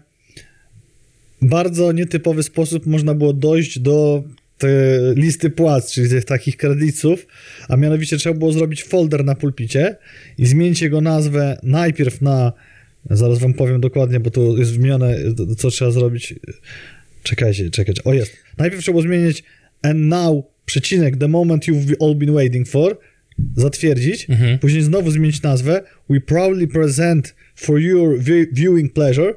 [1.42, 4.24] bardzo nietypowy sposób można było dojść do
[4.58, 4.68] te
[5.16, 7.26] listy płac, czyli tych takich kredytów,
[7.68, 9.96] a mianowicie trzeba było zrobić folder na pulpicie
[10.38, 12.52] i zmienić jego nazwę najpierw na,
[13.10, 15.16] zaraz wam powiem dokładnie, bo tu jest wymienione,
[15.58, 16.34] co trzeba zrobić.
[17.22, 18.32] Czekajcie, czekajcie, o jest.
[18.58, 19.42] Najpierw trzeba zmienić
[19.82, 22.98] and now, przecinek, the moment you've all been waiting for,
[23.56, 24.58] zatwierdzić, Mhm.
[24.58, 29.34] później znowu zmienić nazwę, we proudly present for your vi- viewing pleasure,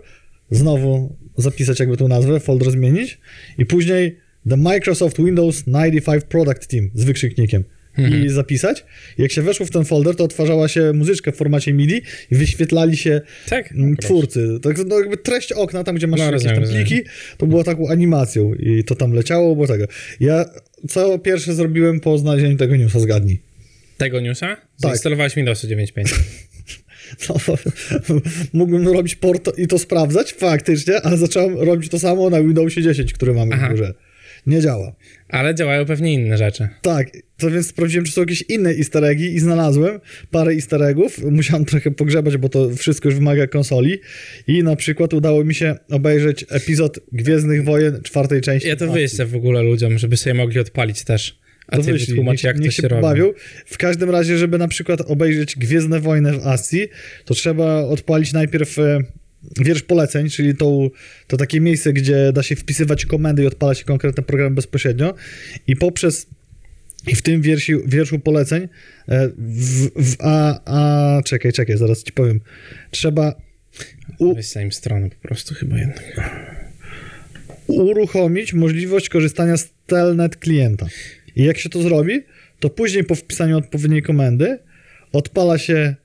[0.52, 3.18] znowu zapisać jakby tą nazwę, folder zmienić.
[3.58, 4.18] I później
[4.50, 7.64] the Microsoft Windows 95 Product Team z wykrzyknikiem
[8.06, 8.26] Mhm.
[8.26, 8.86] i zapisać.
[9.18, 12.98] Jak się weszło w ten folder, to odtwarzała się muzyczka w formacie MIDI i wyświetlali
[12.98, 13.74] się Tak?
[14.02, 14.60] twórcy.
[14.62, 17.02] Tak, no jakby treść okna, tam gdzie masz No, jakieś tam pliki,
[17.38, 19.86] to było taką animacją i to tam leciało, było tego.
[20.20, 20.46] Ja
[20.90, 23.40] co pierwsze zrobiłem po znalezieniu tego newsa, zgadnij.
[23.98, 24.58] Tego newsa?
[24.78, 26.14] Zainstalowałeś Windowsa 9.5.
[27.30, 27.36] No,
[28.54, 33.14] mógłbym robić porto i to sprawdzać faktycznie, ale zacząłem robić to samo na Windowsie 10,
[33.14, 33.68] który mamy Aha.
[33.68, 33.94] w górze.
[34.46, 34.96] Nie działa.
[35.30, 36.68] Ale działają pewnie inne rzeczy.
[36.82, 40.00] Tak, to więc sprawdziłem, czy są jakieś inne easter eggi i znalazłem
[40.32, 41.24] parę easter eggów.
[41.32, 44.00] Musiałem trochę pogrzebać, bo to wszystko już wymaga konsoli.
[44.48, 48.68] I na przykład udało mi się obejrzeć epizod Gwiezdnych Wojen czwartej części.
[48.68, 49.00] Ja to Akcji.
[49.00, 51.40] wyjście w ogóle ludziom, żeby sobie mogli odpalić też.
[51.68, 53.02] A To wyślij, wytłumacz, niech, jak to niech się, się robi.
[53.02, 53.32] pobawią.
[53.66, 56.88] W każdym razie, żeby na przykład obejrzeć Gwiezdne Wojny w Asji,
[57.26, 59.00] to trzeba odpalić najpierw e,
[59.60, 60.90] wiersz poleceń, czyli tą,
[61.28, 65.14] to takie miejsce, gdzie da się wpisywać komendy i odpala się konkretny program bezpośrednio
[65.68, 66.28] i poprzez
[67.08, 68.68] i w tym wiersi, wierszu poleceń
[69.08, 72.40] e, w, w, a, a czekaj, czekaj, zaraz ci powiem.
[72.92, 73.36] Trzeba
[74.20, 76.22] u, im stronę po prostu chyba jednak.
[77.68, 80.88] uruchomić możliwość korzystania z telnet klienta.
[81.36, 82.22] I jak się to zrobi,
[82.60, 84.60] to później po wpisaniu odpowiedniej komendy
[85.12, 85.96] odpala się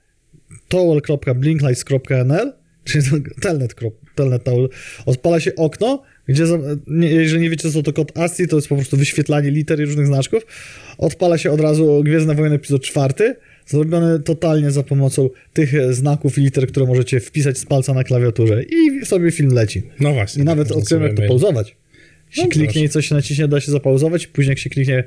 [0.67, 2.53] towel.blinklights.nl
[2.85, 3.75] czyli to telnet,
[4.15, 4.69] telnet towel,
[5.05, 6.43] odpala się okno, gdzie,
[6.87, 9.85] nie, jeżeli nie wiecie co to kod ASCII, to jest po prostu wyświetlanie liter i
[9.85, 10.45] różnych znaczków.
[10.97, 16.41] Odpala się od razu Gwiezdne Wojny epizod czwarty, zrobione totalnie za pomocą tych znaków i
[16.41, 19.83] liter, które możecie wpisać z palca na klawiaturze i sobie film leci.
[19.99, 20.41] No właśnie.
[20.41, 21.75] I nawet można odkryłem, jak to pauzować.
[22.25, 25.03] Jak się No kliknie i coś się naciśnie, da się zapauzować, później jak się kliknie,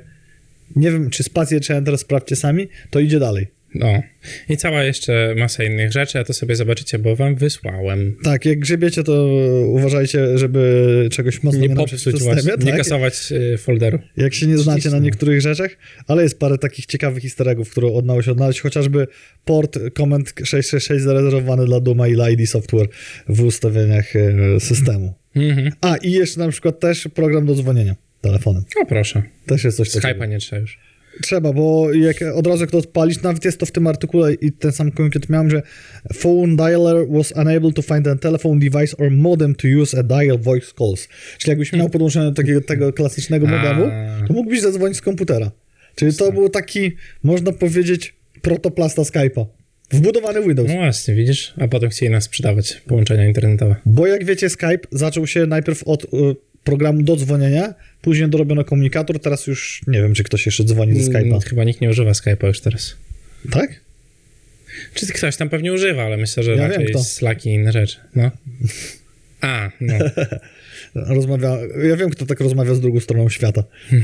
[0.75, 3.47] nie wiem, czy spację, czy enter, sprawdźcie sami, to idzie dalej.
[3.75, 4.01] No.
[4.49, 8.15] I cała jeszcze masa innych rzeczy, a to sobie zobaczycie, bo wam wysłałem.
[8.23, 9.27] Tak, jak grzebiecie, to
[9.65, 12.33] uważajcie, żeby czegoś mocno nie, Nie popsuć systemie.
[12.33, 12.77] właśnie, nie tak?
[12.77, 13.99] kasować y, folderu.
[14.17, 15.71] Jak się nie znacie na niektórych rzeczach,
[16.07, 19.07] ale jest parę takich ciekawych easter eggów, które udało się odnaleźć, chociażby
[19.45, 22.87] port Command 666 zarezerwowany dla Duma i dla ID Software
[23.29, 25.13] w ustawieniach e, systemu.
[25.35, 25.71] Mhm.
[25.81, 28.63] A, i jeszcze na przykład też program do dzwonienia telefonem.
[28.81, 29.23] O proszę.
[29.45, 30.23] Też jest coś takiego.
[30.23, 30.79] Skype'a nie trzeba już.
[31.21, 34.51] Trzeba, bo jak od razu jak to odpalić, nawet jest to w tym artykule i
[34.51, 35.61] ten sam komunikat miałem, że
[36.13, 40.39] phone dialer was unable to find a telephone device or modem to use a dial
[40.39, 41.07] voice calls.
[41.37, 43.85] Czyli jakbyś miał podłączone takiego tego klasycznego modemu,
[44.27, 45.51] to mógłbyś zadzwonić z komputera.
[45.95, 46.91] Czyli to był taki,
[47.23, 49.45] można powiedzieć, protoplasta Skype'a.
[49.91, 50.69] Wbudowany Windows.
[50.69, 51.53] No właśnie, widzisz?
[51.57, 53.75] A potem chcieli nas sprzedawać połączenia internetowe.
[53.85, 56.07] Bo jak wiecie, Skype zaczął się najpierw od y,
[56.63, 61.11] programu do dzwonienia, później dorobiono komunikator, teraz już nie wiem, czy ktoś jeszcze dzwoni ze
[61.11, 61.43] Skype'a.
[61.43, 62.95] Chyba nikt nie używa Skype'a już teraz.
[63.51, 63.81] Tak?
[64.93, 67.03] Czy ktoś tam pewnie używa, ale myślę, że Ja wiem raczej kto.
[67.03, 67.97] Slack i inne rzeczy.
[68.15, 68.31] No.
[69.41, 69.93] A, no.
[70.95, 71.57] Rozmawia,
[71.89, 73.63] ja wiem, kto tak rozmawia z drugą stroną świata.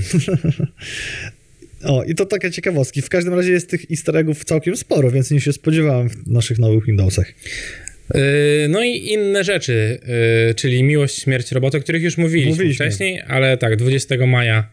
[1.83, 3.01] o, i to takie ciekawostki.
[3.01, 6.59] W każdym razie jest tych easter eggów całkiem sporo, więc niż się spodziewałem w naszych
[6.59, 7.33] nowych Windowsach.
[8.13, 8.19] Yy,
[8.69, 9.99] No i inne rzeczy,
[10.47, 12.85] yy, czyli Miłość, Śmierć, Robota, o których już mówiliśmy, Mówiliśmy.
[12.85, 14.69] wcześniej, ale tak, 20 maja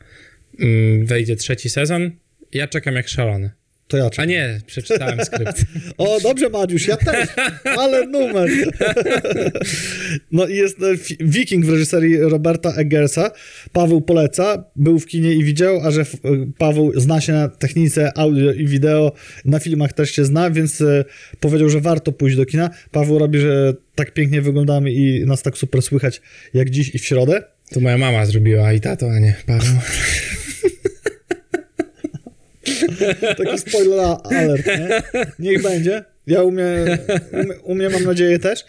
[0.61, 2.11] mm, wejdzie trzeci sezon.
[2.53, 3.50] Ja czekam jak szalony.
[3.89, 5.64] To ja A nie, przeczytałem skrypt.
[5.99, 7.28] O, dobrze, Mariusz, ja też,
[7.64, 8.51] ale numer.
[10.33, 13.30] No i jest e, Wiking w reżyserii Roberta Eggersa.
[13.72, 16.07] Paweł poleca, był w kinie i widział, a że e,
[16.59, 19.12] Paweł zna się na technice audio i wideo,
[19.45, 21.05] na filmach też się zna, więc e,
[21.41, 22.70] powiedział, że warto pójść do kina.
[22.91, 26.20] Paweł robi, że tak pięknie wyglądamy i nas tak super słychać
[26.55, 27.43] jak dziś i w środę.
[27.70, 29.72] To moja mama zrobiła i tato, a nie Paweł.
[33.45, 35.03] Taki spoiler alert, nie?
[35.39, 36.05] Niech będzie.
[36.27, 36.65] Ja umie,
[37.65, 38.65] umie, mam nadzieję też.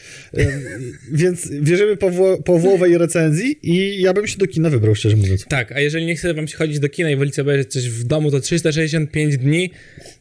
[1.11, 5.45] Więc wierzymy Pawło, Pawłowej recenzji i ja bym się do kina wybrał, szczerze mówiąc.
[5.45, 8.03] Tak, a jeżeli nie chce wam się chodzić do kina i wolicie obejrzeć coś w
[8.03, 9.71] domu, to 365 dni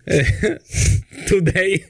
[0.09, 0.25] e,
[1.29, 1.81] today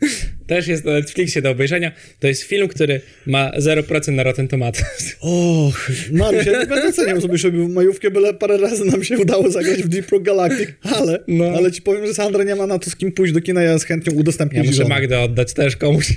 [0.48, 1.92] też jest na Netflixie do obejrzenia.
[2.20, 5.16] To jest film, który ma 0% na Rotten Tomatoes.
[5.20, 9.50] Och, Mariusz, ja nie będę oceniał, żebyś robił majówkę, byle parę razy nam się udało
[9.50, 11.44] zagrać w Deep Rock Galactic, ale, No.
[11.44, 13.78] ale ci powiem, że Sandra nie ma na to z kim pójść do kina, ja
[13.78, 14.88] z chętnią udostępnię Ja muszę żonę.
[14.88, 16.12] Magdę oddać też komuś.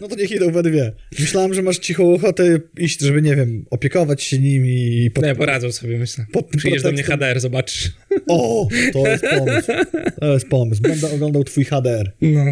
[0.00, 0.92] No to niech idą we dwie.
[1.18, 5.10] Myślałem, że masz cichą ochotę iść, żeby, nie wiem, opiekować się nimi i...
[5.10, 5.24] Pod...
[5.24, 6.26] Nie, poradzą sobie, myślę.
[6.32, 7.90] Pod Przyjdziesz do mnie HDR, zobaczysz.
[8.28, 9.72] O, to jest pomysł.
[10.20, 10.82] To jest pomysł.
[10.82, 12.12] Będę oglądał twój HDR.
[12.20, 12.44] No.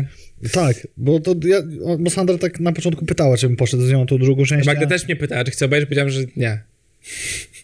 [0.53, 1.63] Tak, bo to ja,
[1.99, 4.67] bo Sandra tak na początku pytała, czy bym poszedł z nią tą drugą część.
[4.67, 6.61] Magda też mnie pytała, czy chcę obejrzeć, powiedziałem, że nie.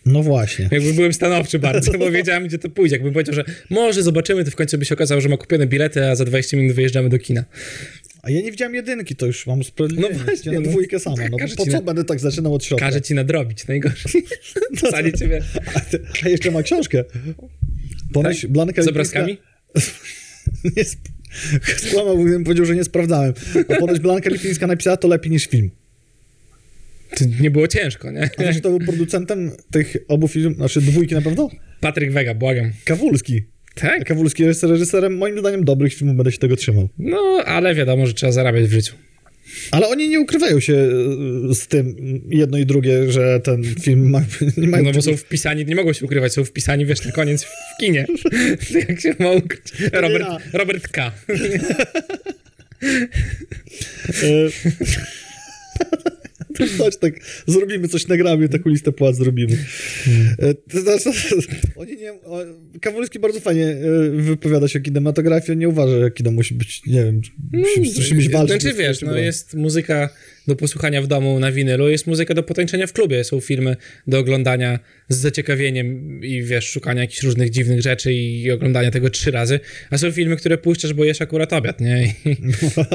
[0.07, 0.68] No właśnie.
[0.72, 2.95] Jakby byłem stanowczy bardzo, bo wiedziałem, gdzie to pójdzie.
[2.97, 6.07] Jakbym powiedział, że może zobaczymy, to w końcu by się okazało, że ma kupione bilety,
[6.07, 7.45] a za 20 minut wyjeżdżamy do kina.
[8.22, 10.14] A ja nie widziałem jedynki, to już mam usprawiedliwienie.
[10.18, 10.70] No właśnie, Ja na no.
[10.70, 11.16] dwójkę sama.
[11.31, 12.87] No Każę po co na- będę tak zaczynał od środka?
[12.87, 14.22] Każe ci nadrobić, najgorzej.
[14.77, 15.43] Wsadzi ciebie
[15.75, 15.81] A,
[16.27, 17.05] a jeszcze ma książkę.
[18.12, 18.51] Ponoć Tak?
[18.51, 19.39] Blanka z obrazkami?
[20.77, 21.03] Nie sp...
[21.89, 23.32] Skłamał, gdybym powiedział, że nie sprawdzałem.
[23.68, 25.70] A ponoć Blanka Lipińska napisała to lepiej niż film.
[27.16, 28.30] To nie było ciężko, nie?
[28.39, 31.51] A wiesz, kto był producentem tych obu filmów, znaczy dwójki na pewno?
[31.80, 32.72] Patryk Wega, błagam.
[32.85, 33.43] Kawulski.
[33.76, 34.05] A Tak?
[34.05, 36.89] Kawulski jest reżyserem, moim zdaniem, dobrych filmów, będę się tego trzymał.
[36.99, 38.95] No, ale wiadomo, że trzeba zarabiać w życiu.
[39.70, 41.97] Ale oni nie ukrywają się e, z tym,
[42.28, 44.22] jedno i drugie, że ten film ma,
[44.57, 44.84] nie mają...
[44.84, 48.07] No bo są wpisani, nie mogą się ukrywać, są wpisani, wiesz, na koniec w kinie.
[48.88, 49.62] Jak się ma ukryć?
[49.92, 50.38] Robert, ja.
[50.53, 51.12] Robert K.
[56.59, 57.15] To Chodź tak,
[57.47, 59.57] zrobimy coś, nagramy, taką listę płac zrobimy.
[60.75, 61.11] E, znaczy,
[61.77, 62.13] oni nie,
[62.81, 66.87] Kawulski bardzo fajnie e, wypowiada się o kinematografii, on nie uważa, że kino musi być,
[66.87, 67.21] nie wiem,
[67.53, 68.63] musi z czymś walczyć.
[68.63, 70.11] Znaczy wiesz, no jest muzyka
[70.49, 73.76] do posłuchania w domu na winylu, jest muzyka do potańczenia w klubie, są filmy
[74.07, 74.78] do oglądania
[75.09, 79.99] z zaciekawieniem i wiesz, szukania jakichś różnych dziwnych rzeczy i oglądania tego trzy razy, a
[79.99, 82.05] są filmy, które puszczasz, bo jesz akurat obiad, nie?
[82.05, 82.36] I,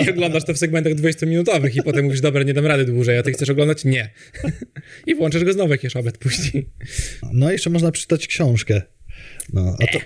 [0.05, 3.23] i oglądasz to w segmentach 20-minutowych i potem mówisz, dobra, nie dam rady dłużej, a
[3.23, 3.85] ty chcesz oglądać?
[3.85, 4.09] Nie.
[5.07, 6.69] I włączasz go znowu, jak jesz obiad później.
[7.33, 8.81] No jeszcze można przeczytać książkę.
[9.53, 9.99] No, a to...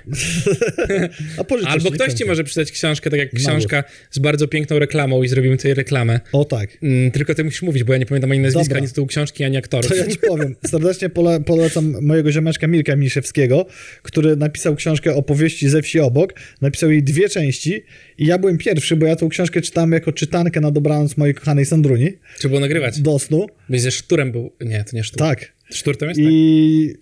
[1.65, 5.27] a Albo ktoś ci może przeczytać książkę, tak jak książka z bardzo piękną reklamą i
[5.27, 6.19] zrobimy tutaj reklamę.
[6.31, 6.77] O tak.
[6.83, 8.77] Mm, tylko ty musisz mówić, bo ja nie pamiętam ani nazwiska, Dobra.
[8.77, 9.87] ani tytułu książki, ani aktorów.
[9.87, 10.55] To ja ci powiem.
[10.67, 13.65] Serdecznie pole, polecam mojego ziomeczka Mirka Miszewskiego,
[14.01, 16.33] który napisał książkę opowieści ze wsi obok.
[16.61, 17.83] Napisał jej dwie części
[18.17, 21.65] i ja byłem pierwszy, bo ja tą książkę czytałem jako czytankę na dobranoc mojej kochanej
[21.65, 23.01] Sandruni Trzeba było nagrywać.
[23.01, 23.47] do snu.
[23.69, 24.51] Byś ze szturem był.
[24.61, 25.17] Nie, to nie sztur.
[25.19, 25.53] Tak.
[25.71, 26.19] Sztur to jest?
[26.19, 26.29] Tak.
[26.31, 26.93] I,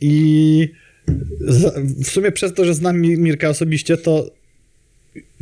[0.00, 0.89] i za-
[2.04, 4.30] w sumie przez to, że znam Mi- Mirka osobiście, to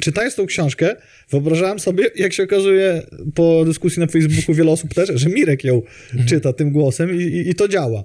[0.01, 0.97] czytając tą książkę,
[1.31, 3.03] wyobrażałem sobie, jak się okazuje
[3.35, 5.83] po dyskusji na Facebooku wiele osób też, że Mirek ją
[6.27, 8.05] czyta tym głosem i, i, i to działa.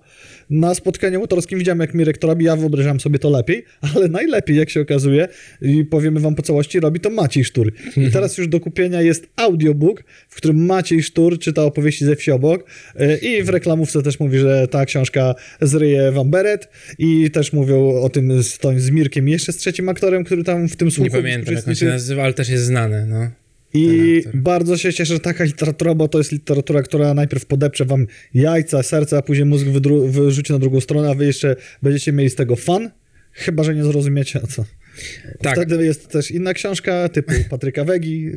[0.53, 4.57] Na spotkaniu autorskim widziałem, jak Mirek to robi, ja wyobrażałem sobie to lepiej, ale najlepiej,
[4.57, 5.27] jak się okazuje,
[5.61, 7.73] i powiemy wam po całości, robi to Maciej Sztur.
[7.97, 12.31] I teraz już do kupienia jest audiobook, w którym Maciej Sztur czyta opowieści ze wsi
[12.31, 12.69] obok
[13.01, 18.01] y, i w reklamówce też mówi, że ta książka zryje wam beret i też mówią
[18.01, 21.21] o tym z, z Mirkiem jeszcze z trzecim aktorem, który tam w tym słuchu Nie
[21.21, 23.42] pamiętam, jak on się nazywa, ale też jest znany, no.
[23.73, 28.07] I bardzo się cieszę, że taka literatura, bo to jest literatura, która najpierw podepcze wam
[28.33, 32.29] jajca, serce, a później mózg wydru- wyrzuci na drugą stronę, a wy jeszcze będziecie mieli
[32.29, 32.91] z tego fan.
[33.31, 34.65] Chyba, że nie zrozumiecie, a co.
[35.41, 35.55] Tak.
[35.55, 38.31] Wtedy jest też inna książka, typu Patryka Wegi,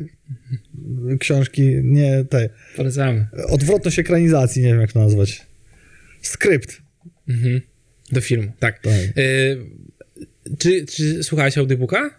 [1.19, 3.27] książki, nie te, Polecamy.
[3.47, 5.45] odwrotność ekranizacji, nie wiem jak to nazwać.
[6.21, 6.81] Skrypt.
[7.29, 7.61] Mhm.
[8.11, 8.79] Do filmu, tak.
[8.81, 8.93] Tak.
[9.17, 9.57] Y,
[10.57, 12.09] czy, czy słuchałeś audiobooka?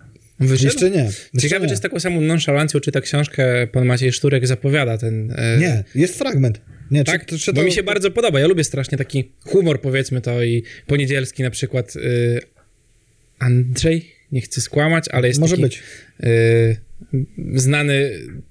[0.41, 0.65] Wyszedł?
[0.65, 1.03] Jeszcze nie.
[1.05, 1.71] Jeszcze Ciekawe, nie.
[1.71, 5.31] czy z taką samą nonszalancją czyta książkę pan Maciej Szturek zapowiada ten...
[5.37, 6.61] e, Nie, jest fragment.
[6.91, 7.27] Nie, Tak?
[7.27, 8.41] czy, czy Bo mi się bardzo podoba.
[8.41, 12.41] Ja lubię strasznie taki humor, powiedzmy to, i poniedzielski na przykład y,
[13.39, 15.83] Andrzej, nie chcę skłamać, ale jest Może taki być.
[16.25, 16.77] y,
[17.55, 18.11] znany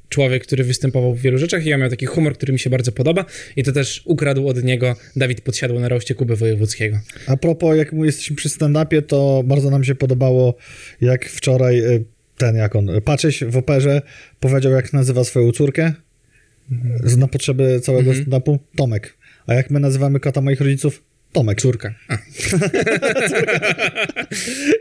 [0.10, 2.92] człowiek, który występował w wielu rzeczach i ja miał taki humor, który mi się bardzo
[2.92, 7.00] podoba i to też ukradł od niego Dawid Podsiadło na roście Kuby Wojewódzkiego.
[7.28, 10.58] A propos, jak jesteśmy przy stand-upie, to bardzo nam się podobało,
[11.02, 12.04] jak wczoraj y,
[12.38, 14.02] ten, jak on, Patrzyś w operze
[14.40, 15.94] powiedział, jak nazywa swoją córkę
[17.04, 18.26] z- na potrzeby całego Mhm.
[18.26, 19.18] stand-upu, Tomek.
[19.48, 21.04] A jak my nazywamy kota moich rodziców?
[21.34, 21.62] Tomek.
[21.62, 21.94] Córka.
[22.10, 22.18] A,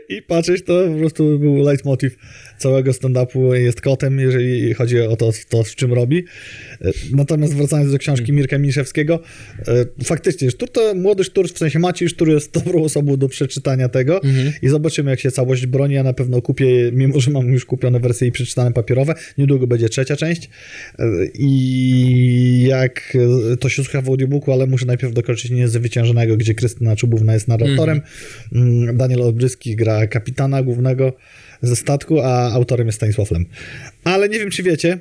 [0.09, 2.17] I patrzeć, to po prostu był leitmotiv
[2.57, 6.23] całego stand-upu, jest kotem, jeżeli chodzi o to, to w czym robi.
[7.11, 9.19] Natomiast wracając do książki Mirka Miniszewskiego,
[9.67, 13.89] e, faktycznie, Sztur to młody Sztur, w sensie Maciej Sztur jest dobrą osobą do przeczytania
[13.89, 14.21] tego
[14.61, 15.95] i zobaczymy, jak się całość broni.
[15.95, 19.89] Ja na pewno kupię, mimo że mam już kupione wersje i przeczytane papierowe, niedługo będzie
[19.89, 20.49] trzecia część.
[20.99, 23.17] E, i jak
[23.53, 27.47] e, to się słucha w audiobooku, ale muszę najpierw dokończyć Niezwyciężonego, gdzie Krystyna Czubówna jest
[27.47, 28.01] narratorem,
[28.51, 31.13] Mm, Daniel Olbryski gra kapitana głównego
[31.61, 33.45] ze statku, a autorem jest Stanisław Lem.
[34.03, 34.99] Ale nie wiem, czy wiecie,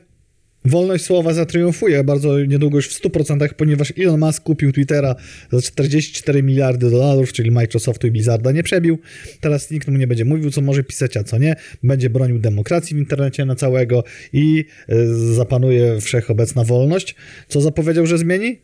[0.66, 5.14] wolność słowa zatriumfuje bardzo niedługo już w 100%, ponieważ Elon Musk kupił Twittera
[5.52, 8.98] za 44 miliardy dolarów, czyli Microsoftu i Blizzarda nie przebił.
[9.40, 11.56] Teraz nikt mu nie będzie mówił, co może pisać, a co nie.
[11.82, 17.14] Będzie bronił demokracji w internecie na całego i y, zapanuje wszechobecna wolność,
[17.48, 18.58] co zapowiedział, że zmieni.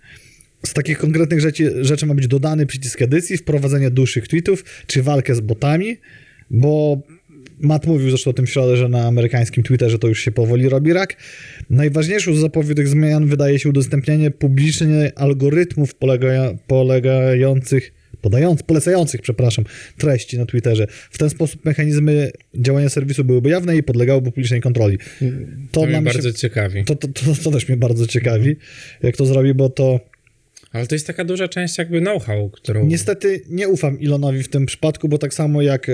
[0.66, 5.34] Z takich konkretnych rzeczy, rzeczy ma być dodany przycisk edycji, wprowadzenie dłuższych tweetów, czy walkę
[5.34, 5.96] z botami,
[6.50, 7.02] bo
[7.62, 10.68] Matt mówił zresztą o tym w środę, że na amerykańskim Twitterze to już się powoli
[10.68, 11.16] robi rak.
[11.70, 19.64] Najważniejszą z zapowiedzi zmian wydaje się udostępnienie publicznie algorytmów polega, polegających podając, polecających, przepraszam,
[19.98, 20.86] treści na Twitterze.
[21.10, 24.98] W ten sposób mechanizmy działania serwisu byłyby jawne i podlegałyby publicznej kontroli.
[24.98, 26.84] To, To, mnie bardzo się, ciekawi.
[26.84, 28.56] to, to, to, to też mnie bardzo ciekawi,
[29.02, 30.00] jak to zrobi, bo to
[30.72, 32.86] Ale to jest taka duża część jakby know-how, którą...
[32.86, 35.92] Niestety nie ufam Elonowi w tym przypadku, bo tak samo jak e,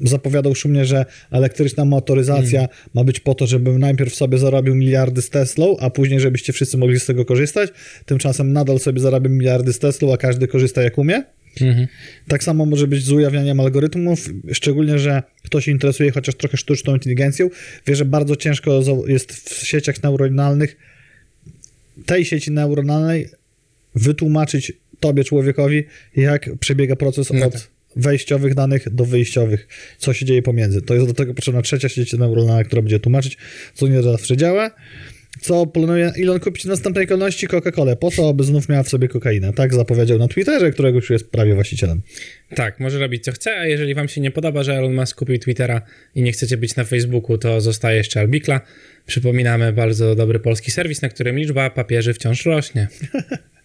[0.00, 5.30] zapowiadał szumnie, że elektryczna motoryzacja ma być po to, żebym najpierw sobie zarobił miliardy z
[5.30, 7.70] Teslą, a później żebyście wszyscy mogli z tego korzystać.
[8.06, 11.24] Tymczasem nadal sobie zarabiam miliardy z Teslą, a każdy korzysta jak umie.
[11.60, 11.86] Mhm.
[12.28, 16.94] Tak samo może być z ujawnianiem algorytmów, szczególnie, że ktoś się interesuje chociaż trochę sztuczną
[16.94, 17.50] inteligencją,
[17.86, 20.76] wie, że bardzo ciężko jest w sieciach neuronalnych
[22.06, 23.28] tej sieci neuronalnej
[23.94, 25.84] wytłumaczyć tobie, człowiekowi,
[26.16, 27.62] jak przebiega proces No od tak.
[27.96, 29.68] wejściowych danych do wyjściowych,
[29.98, 30.82] co się dzieje pomiędzy.
[30.82, 33.36] To jest do tego potrzebna trzecia sieć neuronalna, która będzie tłumaczyć,
[33.74, 34.70] co nie zawsze działa.
[35.40, 37.96] Co planuje Elon kupić w następnej kolejności Coca-Colę?
[37.96, 39.52] Po co, aby znów miała w sobie kokainę?
[39.52, 42.00] Tak zapowiedział na Twitterze, którego już jest prawie właścicielem.
[42.54, 45.38] Tak, może robić co chce, a jeżeli wam się nie podoba, że Elon Musk kupił
[45.38, 45.82] Twittera
[46.14, 48.60] i nie chcecie być na Facebooku, to zostaje jeszcze Albikla.
[49.06, 52.88] Przypominamy, bardzo dobry polski serwis, na którym liczba papieży wciąż rośnie.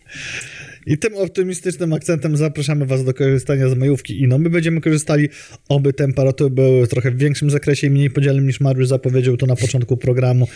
[0.85, 5.29] I tym optymistycznym akcentem zapraszamy Was do korzystania z majówki i no my będziemy korzystali,
[5.69, 9.55] oby temperatury były trochę w większym zakresie i mniej podzielnym niż Mariusz zapowiedział to na
[9.55, 10.47] początku programu,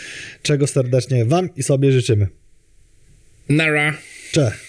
[0.42, 2.28] czego serdecznie Wam i sobie życzymy.
[3.50, 3.98] Nara!
[4.32, 4.69] Cześć!